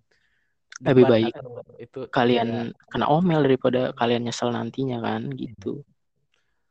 Lebih 0.78 1.06
baik 1.10 1.34
itu 1.82 2.00
ya. 2.06 2.12
kalian 2.12 2.72
kena 2.88 3.06
omel 3.12 3.44
daripada 3.44 3.92
kalian 3.96 4.28
nyesel 4.28 4.56
nantinya 4.56 5.04
kan? 5.04 5.28
Gitu 5.36 5.84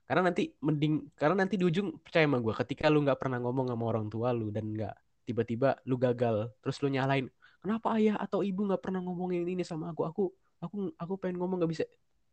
karena 0.06 0.30
nanti 0.30 0.54
mending 0.62 1.10
karena 1.18 1.42
nanti 1.42 1.58
di 1.58 1.66
ujung 1.66 1.98
percaya 1.98 2.24
sama 2.24 2.38
gue 2.38 2.54
ketika 2.64 2.86
lu 2.86 3.02
nggak 3.02 3.18
pernah 3.18 3.42
ngomong 3.42 3.66
sama 3.68 3.84
orang 3.90 4.06
tua 4.06 4.30
lu 4.30 4.54
dan 4.54 4.70
nggak 4.70 4.94
tiba-tiba 5.26 5.74
lu 5.84 5.98
gagal 5.98 6.54
terus 6.62 6.78
lu 6.78 6.86
nyalain 6.88 7.26
kenapa 7.58 7.98
ayah 7.98 8.14
atau 8.16 8.46
ibu 8.46 8.62
nggak 8.62 8.78
pernah 8.78 9.02
ngomongin 9.02 9.42
ini 9.42 9.66
sama 9.66 9.90
aku? 9.90 10.06
Aku 10.06 10.22
aku 10.62 10.76
aku 10.94 11.12
pengen 11.18 11.42
ngomong 11.42 11.58
nggak 11.58 11.72
bisa. 11.74 11.84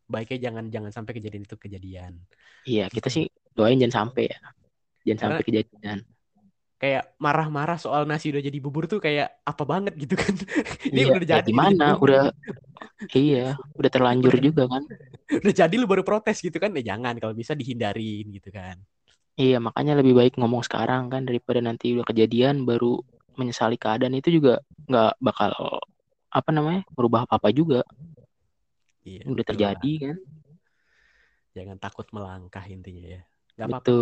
Baiknya 0.06 0.46
jangan 0.46 0.70
jangan 0.70 0.90
sampai 0.94 1.18
kejadian 1.18 1.42
itu 1.42 1.56
kejadian. 1.58 2.12
Iya 2.62 2.86
kita 2.86 3.10
Gitu. 3.10 3.16
sih 3.18 3.24
doain 3.50 3.74
jangan 3.82 4.06
sampai 4.06 4.30
ya. 4.30 4.38
Jangan 5.02 5.18
Karena- 5.18 5.18
sampai 5.34 5.44
kejadian 5.44 5.98
kayak 6.80 7.16
marah-marah 7.22 7.78
soal 7.80 8.04
nasi 8.04 8.28
udah 8.34 8.42
jadi 8.44 8.58
bubur 8.60 8.84
tuh 8.90 9.00
kayak 9.00 9.40
apa 9.46 9.62
banget 9.64 9.94
gitu 9.96 10.14
kan. 10.18 10.34
Ini 10.92 11.00
Iya, 11.06 11.14
udah 11.16 11.28
ya 11.28 11.28
jadi 11.40 11.50
gimana? 11.50 11.86
Bubur. 11.96 12.04
udah 12.10 12.24
iya 13.14 13.46
udah 13.78 13.90
terlanjur 13.90 14.34
juga 14.42 14.62
kan. 14.68 14.82
Udah 15.30 15.54
jadi 15.54 15.74
lu 15.80 15.86
baru 15.88 16.02
protes 16.04 16.38
gitu 16.44 16.56
kan. 16.60 16.70
Ya 16.76 16.94
jangan 16.94 17.14
kalau 17.22 17.32
bisa 17.32 17.56
dihindarin 17.56 18.26
gitu 18.34 18.50
kan. 18.52 18.76
Iya 19.34 19.58
makanya 19.58 19.98
lebih 19.98 20.14
baik 20.14 20.34
ngomong 20.38 20.62
sekarang 20.62 21.10
kan 21.10 21.26
daripada 21.26 21.58
nanti 21.58 21.94
udah 21.96 22.06
kejadian 22.06 22.62
baru 22.68 23.02
menyesali 23.34 23.74
keadaan. 23.80 24.14
Itu 24.14 24.30
juga 24.30 24.62
nggak 24.86 25.12
bakal 25.18 25.52
apa 26.30 26.50
namanya 26.50 26.82
merubah 26.94 27.26
apa 27.26 27.38
apa 27.38 27.48
juga. 27.54 27.80
Iya 29.04 29.22
udah 29.26 29.44
betul 29.44 29.48
terjadi 29.54 29.92
kan. 30.02 30.16
Jangan 31.54 31.76
takut 31.78 32.06
melangkah 32.10 32.64
intinya 32.66 33.06
ya. 33.06 33.22
Nggak 33.54 33.66
apa-apa 33.70 33.94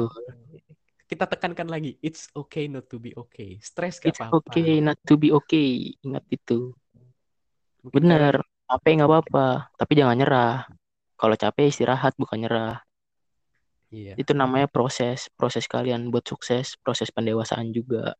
kita 1.13 1.29
tekankan 1.29 1.69
lagi 1.69 2.01
it's 2.01 2.33
okay 2.33 2.73
not 2.73 2.89
to 2.89 2.97
be 2.97 3.13
okay. 3.13 3.61
Stres 3.61 4.01
gak 4.01 4.17
it's 4.17 4.21
apa-apa. 4.25 4.49
okay 4.49 4.81
not 4.81 4.97
to 5.05 5.21
be 5.21 5.29
okay. 5.29 5.93
Ingat 6.01 6.25
itu. 6.33 6.73
Mungkin 7.85 7.93
bener. 7.93 8.41
Capek 8.65 8.93
nggak 8.97 9.11
apa-apa. 9.13 9.69
Tapi 9.77 9.93
jangan 9.93 10.17
nyerah. 10.17 10.65
Kalau 11.21 11.37
capek 11.37 11.69
istirahat 11.69 12.17
bukan 12.17 12.49
nyerah. 12.49 12.81
Iya. 13.93 14.17
Itu 14.17 14.33
namanya 14.33 14.73
proses. 14.73 15.29
Proses 15.37 15.69
kalian 15.69 16.09
buat 16.09 16.25
sukses 16.25 16.81
proses 16.81 17.13
pendewasaan 17.13 17.77
juga. 17.77 18.17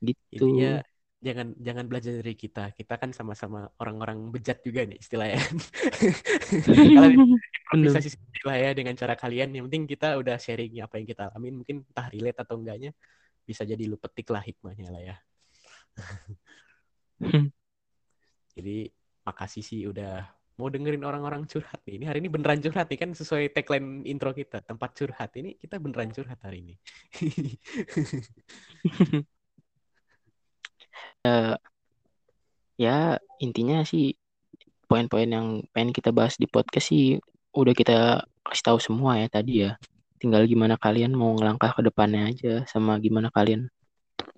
Gitu. 0.00 0.16
Intinya 0.32 0.80
jangan 1.26 1.58
jangan 1.58 1.90
belajar 1.90 2.22
dari 2.22 2.38
kita. 2.38 2.70
Kita 2.70 2.94
kan 3.02 3.10
sama-sama 3.10 3.66
orang-orang 3.82 4.30
bejat 4.30 4.62
juga 4.62 4.86
nih 4.86 5.02
istilahnya. 5.02 5.38
Kalian 6.66 7.18
Bener. 7.18 7.38
improvisasi 7.42 8.14
sendiri 8.14 8.42
lah 8.46 8.58
ya 8.62 8.70
dengan 8.78 8.94
cara 8.94 9.18
kalian 9.18 9.50
yang 9.50 9.66
penting 9.66 9.90
kita 9.90 10.14
udah 10.22 10.38
sharing 10.38 10.78
apa 10.78 11.02
yang 11.02 11.06
kita 11.10 11.34
alamin. 11.34 11.58
Mungkin 11.58 11.82
entah 11.82 12.06
relate 12.14 12.38
atau 12.46 12.62
enggaknya 12.62 12.94
bisa 13.42 13.66
jadi 13.66 13.82
lu 13.90 13.98
petik 13.98 14.30
lah 14.30 14.42
hikmahnya 14.46 14.88
lah 14.94 15.02
ya. 15.02 15.16
Jadi 18.56 18.88
makasih 19.26 19.62
sih 19.66 19.82
udah 19.90 20.30
mau 20.56 20.70
dengerin 20.70 21.04
orang-orang 21.04 21.44
curhat 21.50 21.82
nih. 21.84 22.00
Ini 22.00 22.04
hari 22.08 22.18
ini 22.22 22.30
beneran 22.30 22.62
curhat 22.62 22.86
nih 22.88 23.02
kan 23.02 23.10
sesuai 23.12 23.52
tagline 23.52 24.06
intro 24.06 24.30
kita. 24.30 24.62
Tempat 24.62 24.94
curhat 24.94 25.34
ini 25.36 25.58
kita 25.58 25.82
beneran 25.82 26.14
curhat 26.14 26.38
hari 26.46 26.62
ini 26.62 26.74
ya 32.76 33.16
intinya 33.40 33.82
sih 33.86 34.14
poin-poin 34.86 35.26
yang 35.26 35.46
pengen 35.74 35.90
kita 35.90 36.12
bahas 36.14 36.36
di 36.38 36.46
podcast 36.46 36.92
sih 36.92 37.18
udah 37.56 37.74
kita 37.74 38.22
kasih 38.46 38.64
tahu 38.64 38.78
semua 38.78 39.18
ya 39.18 39.26
tadi 39.26 39.66
ya 39.66 39.80
tinggal 40.20 40.44
gimana 40.46 40.76
kalian 40.78 41.12
mau 41.12 41.34
ngelangkah 41.36 41.72
ke 41.76 41.82
depannya 41.84 42.30
aja 42.30 42.54
sama 42.70 42.96
gimana 43.02 43.28
kalian 43.32 43.68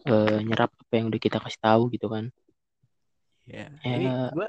eh, 0.08 0.38
nyerap 0.42 0.70
apa 0.72 0.92
yang 0.96 1.06
udah 1.12 1.20
kita 1.20 1.38
kasih 1.42 1.60
tahu 1.60 1.82
gitu 1.92 2.06
kan 2.08 2.30
ya 3.48 3.66
Ya. 3.80 3.94
ini 3.96 4.06
gue 4.36 4.48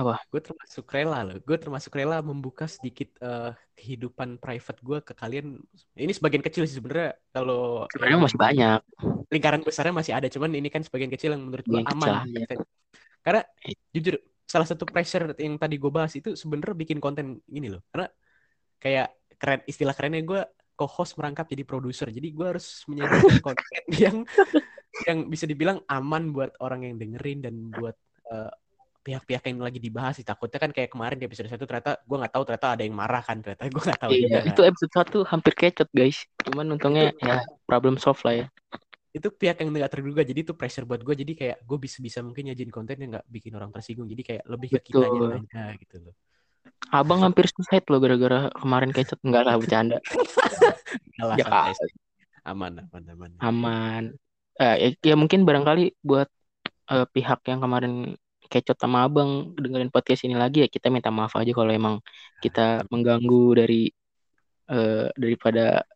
Apa? 0.00 0.16
gue 0.32 0.40
termasuk 0.40 0.84
rela 0.88 1.18
loh. 1.20 1.36
Gue 1.44 1.58
termasuk 1.60 1.92
rela 1.92 2.24
membuka 2.24 2.64
sedikit 2.64 3.12
eh, 3.20 3.52
kehidupan 3.76 4.40
private 4.40 4.80
gue 4.80 4.98
ke 5.04 5.12
kalian. 5.12 5.60
Ini 5.92 6.12
sebagian 6.16 6.40
kecil 6.40 6.64
sih 6.64 6.80
sebenarnya. 6.80 7.20
Kalau 7.30 7.84
sebenarnya 7.92 8.18
masih 8.24 8.38
banyak. 8.40 8.80
lingkaran 9.30 9.62
besarnya 9.62 9.94
masih 9.94 10.12
ada 10.16 10.26
cuman 10.26 10.50
ini 10.56 10.66
kan 10.72 10.82
sebagian 10.82 11.12
kecil 11.12 11.36
yang 11.36 11.44
menurut 11.46 11.62
gue 11.62 11.78
Sebagian 11.84 11.94
aman. 11.94 12.26
kecil, 12.26 12.40
ya. 12.42 12.56
karena 13.20 13.40
Eh. 13.68 13.76
jujur 13.94 14.14
salah 14.48 14.66
satu 14.66 14.82
pressure 14.88 15.36
yang 15.38 15.54
tadi 15.54 15.78
gue 15.78 15.90
bahas 15.94 16.10
itu 16.18 16.34
sebenarnya 16.34 16.74
bikin 16.74 16.98
konten 16.98 17.38
ini 17.52 17.70
loh. 17.70 17.84
Karena 17.94 18.08
kayak 18.80 19.08
keren 19.38 19.60
istilah 19.68 19.94
kerennya 19.94 20.24
gue 20.26 20.40
co-host 20.74 21.14
merangkap 21.20 21.46
jadi 21.46 21.62
produser. 21.62 22.08
Jadi 22.08 22.32
gue 22.32 22.46
harus 22.56 22.82
menyajikan 22.88 23.36
konten 23.46 23.82
yang 23.94 24.16
yang 25.06 25.18
bisa 25.30 25.46
dibilang 25.46 25.78
aman 25.86 26.32
buat 26.34 26.56
orang 26.64 26.88
yang 26.88 26.96
dengerin 26.98 27.38
dan 27.46 27.54
buat 27.70 27.94
eh, 28.32 28.50
pihak-pihak 29.00 29.42
yang 29.48 29.58
lagi 29.64 29.80
dibahas 29.80 30.14
sih. 30.20 30.26
Takutnya 30.26 30.60
kan 30.60 30.70
kayak 30.70 30.92
kemarin 30.92 31.16
di 31.16 31.24
episode 31.24 31.48
satu 31.48 31.64
ternyata 31.64 32.00
gue 32.04 32.16
nggak 32.20 32.32
tahu 32.32 32.42
ternyata 32.44 32.68
ada 32.76 32.82
yang 32.84 32.96
marah 32.96 33.22
kan 33.24 33.40
ternyata 33.40 33.62
gue 33.66 33.82
nggak 33.82 34.00
tahu 34.00 34.10
juga 34.12 34.28
iya 34.28 34.40
kan. 34.44 34.50
itu 34.52 34.60
episode 34.64 34.92
satu 34.92 35.18
hampir 35.24 35.52
kecot 35.56 35.88
guys. 35.90 36.18
Cuman 36.44 36.76
untungnya 36.76 37.12
ya 37.24 37.40
problem 37.64 37.96
solve 37.96 38.20
lah 38.28 38.34
ya. 38.44 38.46
Itu 39.10 39.32
pihak 39.34 39.58
yang 39.64 39.72
nggak 39.72 39.90
terduga 39.90 40.22
jadi 40.22 40.40
itu 40.44 40.52
pressure 40.54 40.84
buat 40.84 41.00
gue 41.00 41.14
jadi 41.16 41.32
kayak 41.34 41.56
gue 41.64 41.78
bisa 41.80 41.98
bisa 42.04 42.18
mungkin 42.20 42.52
nyajin 42.52 42.70
konten 42.70 42.96
yang 43.00 43.10
nggak 43.16 43.26
bikin 43.26 43.52
orang 43.56 43.72
tersinggung. 43.72 44.06
Jadi 44.06 44.22
kayak 44.22 44.42
lebih 44.44 44.68
ke 44.76 44.78
kitanya 44.92 45.40
aja 45.40 45.64
gitu 45.80 45.96
loh. 46.04 46.14
Abang 46.92 47.24
hampir 47.24 47.48
suicide 47.48 47.86
loh 47.88 48.00
gara-gara 48.04 48.52
kemarin 48.52 48.90
kecot. 48.92 49.18
Enggak 49.24 49.48
lah 49.48 49.56
bercanda. 49.56 49.98
Alah, 51.20 51.36
Ya, 51.36 51.46
aman 52.48 52.88
aman 52.88 53.04
aman. 53.12 53.30
Aman. 53.44 54.04
Eh, 54.60 54.76
ya, 54.76 55.12
ya 55.12 55.14
mungkin 55.16 55.44
barangkali 55.44 56.00
buat 56.04 56.28
eh, 56.92 57.06
pihak 57.08 57.44
yang 57.48 57.60
kemarin 57.64 58.16
kecot 58.50 58.74
sama 58.74 59.06
abang 59.06 59.54
dengerin 59.54 59.94
podcast 59.94 60.26
ini 60.26 60.34
lagi 60.34 60.66
ya 60.66 60.68
kita 60.68 60.90
minta 60.90 61.08
maaf 61.14 61.38
aja 61.38 61.54
kalau 61.54 61.70
emang 61.70 62.02
kita 62.42 62.82
mengganggu 62.90 63.44
dari 63.54 63.86
eh, 64.66 65.06
daripada 65.14 65.86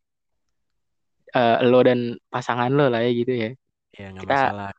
eh, 1.35 1.59
lo 1.67 1.81
dan 1.83 2.15
pasangan 2.31 2.71
lo 2.71 2.87
lah 2.89 3.03
ya 3.03 3.11
gitu 3.11 3.33
ya. 3.35 3.51
Ya 3.95 4.07
nggak 4.11 4.23
Kita- 4.27 4.43
masalah. 4.51 4.71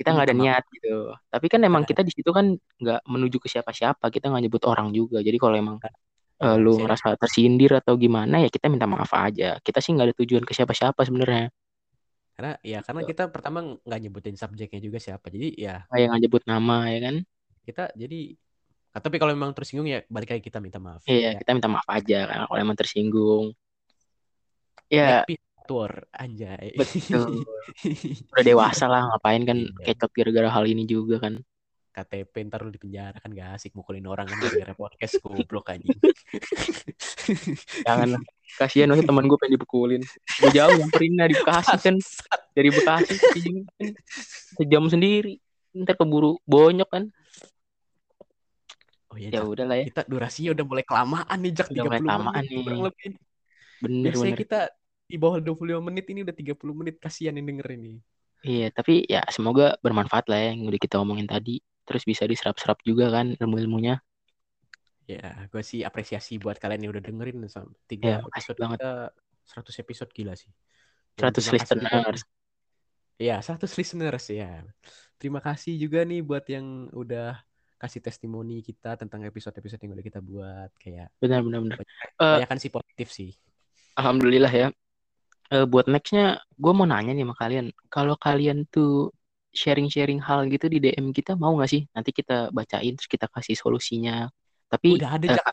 kita 0.00 0.08
nggak 0.16 0.26
ada 0.32 0.36
niat 0.36 0.64
gitu. 0.72 0.96
Tapi 1.28 1.46
kan 1.52 1.60
emang 1.60 1.82
Ada. 1.84 1.90
kita 1.92 2.00
di 2.08 2.12
situ 2.16 2.30
kan 2.32 2.56
nggak 2.56 3.00
menuju 3.04 3.36
ke 3.36 3.48
siapa-siapa 3.52 4.08
kita 4.08 4.32
nggak 4.32 4.42
nyebut 4.48 4.62
orang 4.64 4.88
juga. 4.96 5.20
Jadi 5.20 5.36
kalau 5.36 5.56
emang 5.60 5.76
eh, 5.84 5.92
Iya, 6.40 6.56
lu 6.56 6.72
saya- 6.72 6.82
ngerasa 6.88 7.08
tersindir 7.20 7.72
atau 7.76 8.00
gimana 8.00 8.40
ya 8.40 8.48
kita 8.48 8.72
minta 8.72 8.88
maaf 8.88 9.12
aja. 9.12 9.60
Kita 9.60 9.78
sih 9.84 9.92
nggak 9.92 10.06
ada 10.08 10.16
tujuan 10.24 10.44
ke 10.48 10.56
siapa-siapa 10.56 11.04
sebenarnya 11.04 11.52
karena 12.40 12.56
ya 12.64 12.80
karena 12.80 13.04
kita 13.04 13.28
pertama 13.28 13.76
nggak 13.84 14.00
nyebutin 14.00 14.32
subjeknya 14.32 14.80
juga 14.80 14.96
siapa 14.96 15.28
jadi 15.28 15.48
ya 15.60 15.74
kayak 15.92 16.06
nggak 16.08 16.20
nyebut 16.24 16.42
nama 16.48 16.88
ya 16.88 16.98
kan 17.04 17.16
kita 17.68 17.84
jadi 17.92 18.20
Ah, 18.90 18.98
tapi 18.98 19.22
kalau 19.22 19.30
memang 19.30 19.54
tersinggung 19.54 19.86
ya 19.86 20.02
balik 20.10 20.34
lagi 20.34 20.42
kita 20.42 20.58
minta 20.58 20.82
maaf 20.82 21.06
Iya, 21.06 21.38
ya. 21.38 21.38
kita 21.38 21.54
minta 21.54 21.70
maaf 21.70 21.86
aja 21.86 22.26
karena 22.26 22.42
kalau 22.50 22.58
emang 22.58 22.74
tersinggung. 22.74 23.54
Ya, 24.90 25.22
tour 25.70 26.10
anjay 26.10 26.74
betul. 26.74 27.46
Udah 28.34 28.42
dewasa 28.42 28.90
lah, 28.90 29.06
ngapain 29.14 29.46
kan 29.46 29.62
Iya. 29.62 29.94
kecot 29.94 30.10
gara-gara 30.10 30.50
hal 30.50 30.66
ini 30.66 30.90
juga 30.90 31.22
kan. 31.22 31.38
KTP 31.94 32.50
ntar 32.50 32.66
lu 32.66 32.74
di 32.74 32.82
penjara 32.82 33.18
kan 33.22 33.30
gak 33.30 33.62
asik 33.62 33.78
mukulin 33.78 34.06
orang 34.10 34.26
kan 34.26 34.38
gara-gara 34.42 34.74
podcast 34.82 35.22
goblok 35.22 35.70
anjing 35.70 35.94
Jangan 37.86 38.18
lah. 38.18 38.22
Kasihan 38.60 38.92
waktu 38.92 39.08
teman 39.08 39.24
gue 39.24 39.38
pengen 39.40 39.56
dipukulin. 39.56 40.02
Gue 40.36 40.50
jauh 40.52 40.68
nyamperin 40.70 41.16
lah 41.16 41.26
di 41.26 41.34
Bekasi 41.34 41.76
kan. 41.80 41.96
Dari 42.52 42.68
Bekasi 42.68 43.12
kan 43.16 43.88
sejam 44.54 44.84
sendiri. 44.86 45.40
Ntar 45.72 45.96
keburu 45.96 46.36
bonyok 46.44 46.90
kan. 46.90 47.04
oh 49.08 49.16
iya 49.16 49.32
Ya 49.32 49.40
Jak. 49.40 49.48
udahlah 49.48 49.76
ya. 49.76 49.84
kita 49.88 50.02
durasinya 50.06 50.50
udah 50.52 50.64
mulai 50.66 50.84
kelamaan 50.84 51.38
nih 51.40 51.52
Jak 51.52 51.66
Udah 51.68 51.82
mulai 51.82 51.98
30 51.98 52.04
kelamaan 52.04 52.34
menit 52.36 52.52
nih. 52.52 52.80
lebih 52.84 53.10
Bener 53.80 54.04
biasanya 54.06 54.28
bener. 54.28 54.42
kita 54.44 54.60
di 55.10 55.16
bawah 55.16 55.38
25 55.40 55.56
menit 55.82 56.04
ini 56.06 56.20
udah 56.22 56.34
30 56.36 56.54
menit 56.76 56.94
kasihan 57.00 57.34
yang 57.34 57.46
denger 57.48 57.68
ini. 57.74 57.92
Iya, 58.40 58.68
tapi 58.70 59.04
ya 59.04 59.20
semoga 59.28 59.76
bermanfaat 59.80 60.28
lah 60.28 60.38
ya 60.38 60.48
yang 60.54 60.64
udah 60.64 60.78
kita 60.78 60.96
omongin 60.96 61.26
tadi. 61.26 61.58
Terus 61.82 62.04
bisa 62.04 62.22
diserap-serap 62.24 62.78
juga 62.80 63.10
kan 63.10 63.34
ilmu-ilmunya. 63.34 63.98
Ya, 65.10 65.50
gue 65.50 65.62
sih 65.66 65.82
apresiasi 65.82 66.38
buat 66.38 66.54
kalian 66.62 66.86
yang 66.86 66.92
udah 66.94 67.02
dengerin 67.02 67.42
sampai 67.50 67.74
tiga 67.90 68.06
Ya, 68.06 68.16
makasih 68.22 68.54
episode 68.54 68.58
banget. 68.62 68.78
kita 68.78 68.92
100 69.42 69.74
episode 69.82 70.10
gila 70.14 70.34
sih. 70.38 70.50
Dan 71.18 71.22
100 71.34 71.42
terima 71.42 71.50
kasih 71.58 71.74
juga- 71.74 71.82
listeners. 71.82 72.22
Ya, 73.18 73.36
100 73.42 73.72
listeners 73.74 74.24
ya. 74.30 74.52
Terima 75.18 75.40
kasih 75.42 75.74
juga 75.76 76.06
nih 76.06 76.22
buat 76.22 76.46
yang 76.46 76.88
udah 76.94 77.36
kasih 77.76 78.00
testimoni 78.00 78.60
kita 78.60 78.94
tentang 78.94 79.24
episode-episode 79.24 79.80
yang 79.82 79.92
udah 79.96 80.04
kita 80.04 80.20
buat 80.20 80.70
kayak 80.78 81.08
Benar, 81.18 81.40
benar, 81.42 81.60
benar. 81.64 81.78
Eh, 81.80 81.84
banyak 82.38 82.48
kan 82.48 82.58
sih 82.60 82.70
positif 82.70 83.08
sih. 83.10 83.32
Alhamdulillah 83.96 84.52
ya. 84.52 84.68
Eh, 85.50 85.66
buat 85.66 85.90
nextnya, 85.90 86.38
gue 86.54 86.72
mau 86.72 86.86
nanya 86.86 87.10
nih 87.10 87.26
sama 87.26 87.34
kalian. 87.34 87.66
Kalau 87.90 88.14
kalian 88.14 88.68
tuh 88.70 89.10
sharing-sharing 89.50 90.22
hal 90.22 90.46
gitu 90.46 90.70
di 90.70 90.78
DM 90.78 91.10
kita, 91.10 91.34
mau 91.34 91.58
nggak 91.58 91.66
sih? 91.68 91.82
Nanti 91.90 92.14
kita 92.14 92.54
bacain, 92.54 92.94
terus 92.94 93.10
kita 93.10 93.26
kasih 93.26 93.58
solusinya. 93.58 94.30
Tapi 94.70 94.88
Udah 94.96 95.10
ada 95.18 95.26
eh, 95.26 95.36
Jak. 95.36 95.46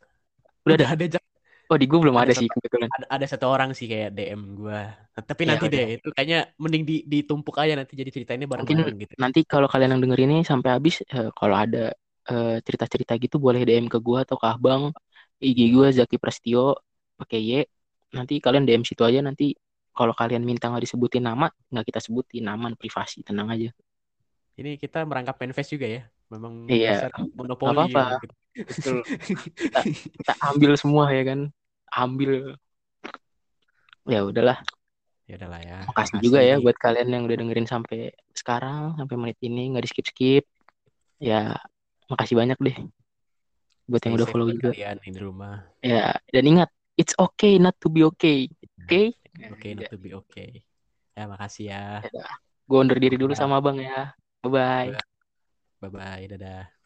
udah 0.64 0.76
Udah 0.78 0.90
ada 0.94 1.06
Jak. 1.18 1.24
oh 1.68 1.78
di 1.78 1.86
gue 1.90 2.00
belum 2.00 2.16
Ada 2.16 2.24
ada 2.24 2.34
sih 2.38 2.48
satu- 2.48 2.56
kebetulan. 2.62 2.88
Ada, 2.94 3.06
ada 3.12 3.26
satu 3.28 3.46
orang 3.50 3.70
sih 3.76 3.88
kayak 3.92 4.10
DM 4.16 4.42
gua. 4.56 4.94
Tapi 5.18 5.42
Ya, 5.44 5.48
nanti 5.52 5.66
udah. 5.68 5.76
deh 5.76 5.88
itu 6.00 6.08
kayaknya 6.16 6.40
mending 6.62 6.84
di, 6.88 6.96
ditumpuk 7.04 7.56
aja 7.58 7.74
nanti 7.76 7.94
jadi 7.98 8.10
ceritainnya 8.14 8.48
bareng-bareng 8.48 8.98
gitu. 9.04 9.14
Nanti 9.18 9.40
kalau 9.44 9.68
kalian 9.68 9.98
yang 9.98 10.02
denger 10.06 10.20
ini 10.30 10.38
sampai 10.46 10.70
habis, 10.78 11.02
eh, 11.04 11.30
kalau 11.34 11.56
ada 11.58 11.92
eh, 12.28 12.58
cerita-cerita 12.62 13.16
gitu 13.20 13.36
boleh 13.42 13.64
DM 13.64 13.88
ke 13.90 13.98
gue 14.00 14.20
atau 14.22 14.38
ke 14.38 14.48
Abang. 14.48 14.92
IG 15.38 15.60
gue 15.70 15.88
Zaki 15.94 16.18
Prastio 16.22 16.78
pakai 17.18 17.40
Y. 17.42 17.52
Nanti 18.14 18.38
kalian 18.40 18.64
DM 18.66 18.84
situ 18.86 19.02
aja. 19.04 19.20
Nanti 19.24 19.54
kalau 19.98 20.14
kalian 20.14 20.46
minta 20.46 20.70
nggak 20.70 20.86
disebutin 20.86 21.26
nama, 21.26 21.50
nggak 21.74 21.86
kita 21.90 22.00
sebutin 22.04 22.46
nama 22.46 22.70
privasi. 22.78 23.26
Tenang 23.26 23.50
aja. 23.50 23.70
Ini 24.58 24.78
kita 24.82 25.06
merangkap 25.06 25.38
manifest 25.38 25.70
juga 25.74 25.86
ya. 25.90 26.02
Memang 26.34 26.68
Iya, 26.68 27.08
monopoli. 27.38 27.72
apa-apa. 27.94 28.20
gitu. 28.24 28.34
Betul. 28.66 29.06
Kita, 29.54 29.80
kita 29.86 30.34
ambil 30.50 30.72
semua 30.80 31.14
ya 31.14 31.24
kan. 31.28 31.40
Ambil. 31.94 32.58
Ya 34.08 34.24
udahlah. 34.24 34.64
ya 35.28 35.36
udahlah 35.36 35.60
ya. 35.60 35.78
Makasih 35.92 36.18
juga 36.24 36.40
ya 36.40 36.56
buat 36.58 36.80
kalian 36.80 37.12
yang 37.12 37.24
udah 37.28 37.38
dengerin 37.38 37.68
sampai 37.68 38.16
sekarang, 38.32 38.96
sampai 38.96 39.16
menit 39.20 39.38
ini 39.44 39.76
nggak 39.76 39.84
di 39.84 39.90
skip 39.92 40.08
skip. 40.08 40.44
Ya, 41.20 41.60
makasih 42.08 42.40
banyak 42.40 42.58
deh 42.62 42.78
buat 43.88 44.04
yang 44.04 44.16
udah 44.20 44.28
follow 44.28 44.48
juga. 44.52 44.76
kalian 44.76 45.00
yang 45.08 45.14
di 45.16 45.22
rumah. 45.24 45.56
Ya, 45.80 46.20
dan 46.36 46.44
ingat, 46.44 46.70
it's 47.00 47.16
okay 47.16 47.56
not 47.56 47.74
to 47.80 47.88
be 47.88 48.04
okay. 48.04 48.52
Oke? 48.84 49.16
Oke, 49.48 49.68
not 49.74 49.88
to 49.88 49.98
be 49.98 50.12
okay. 50.12 50.62
Ya, 51.16 51.24
makasih 51.26 51.66
ya. 51.72 51.84
Gue 52.68 52.78
undur 52.84 53.00
diri 53.00 53.16
dulu 53.16 53.32
sama 53.32 53.64
abang 53.64 53.80
ya. 53.80 54.12
Bye 54.44 54.52
bye. 54.52 54.92
Bye 55.80 55.90
bye, 55.90 56.24
dadah. 56.28 56.77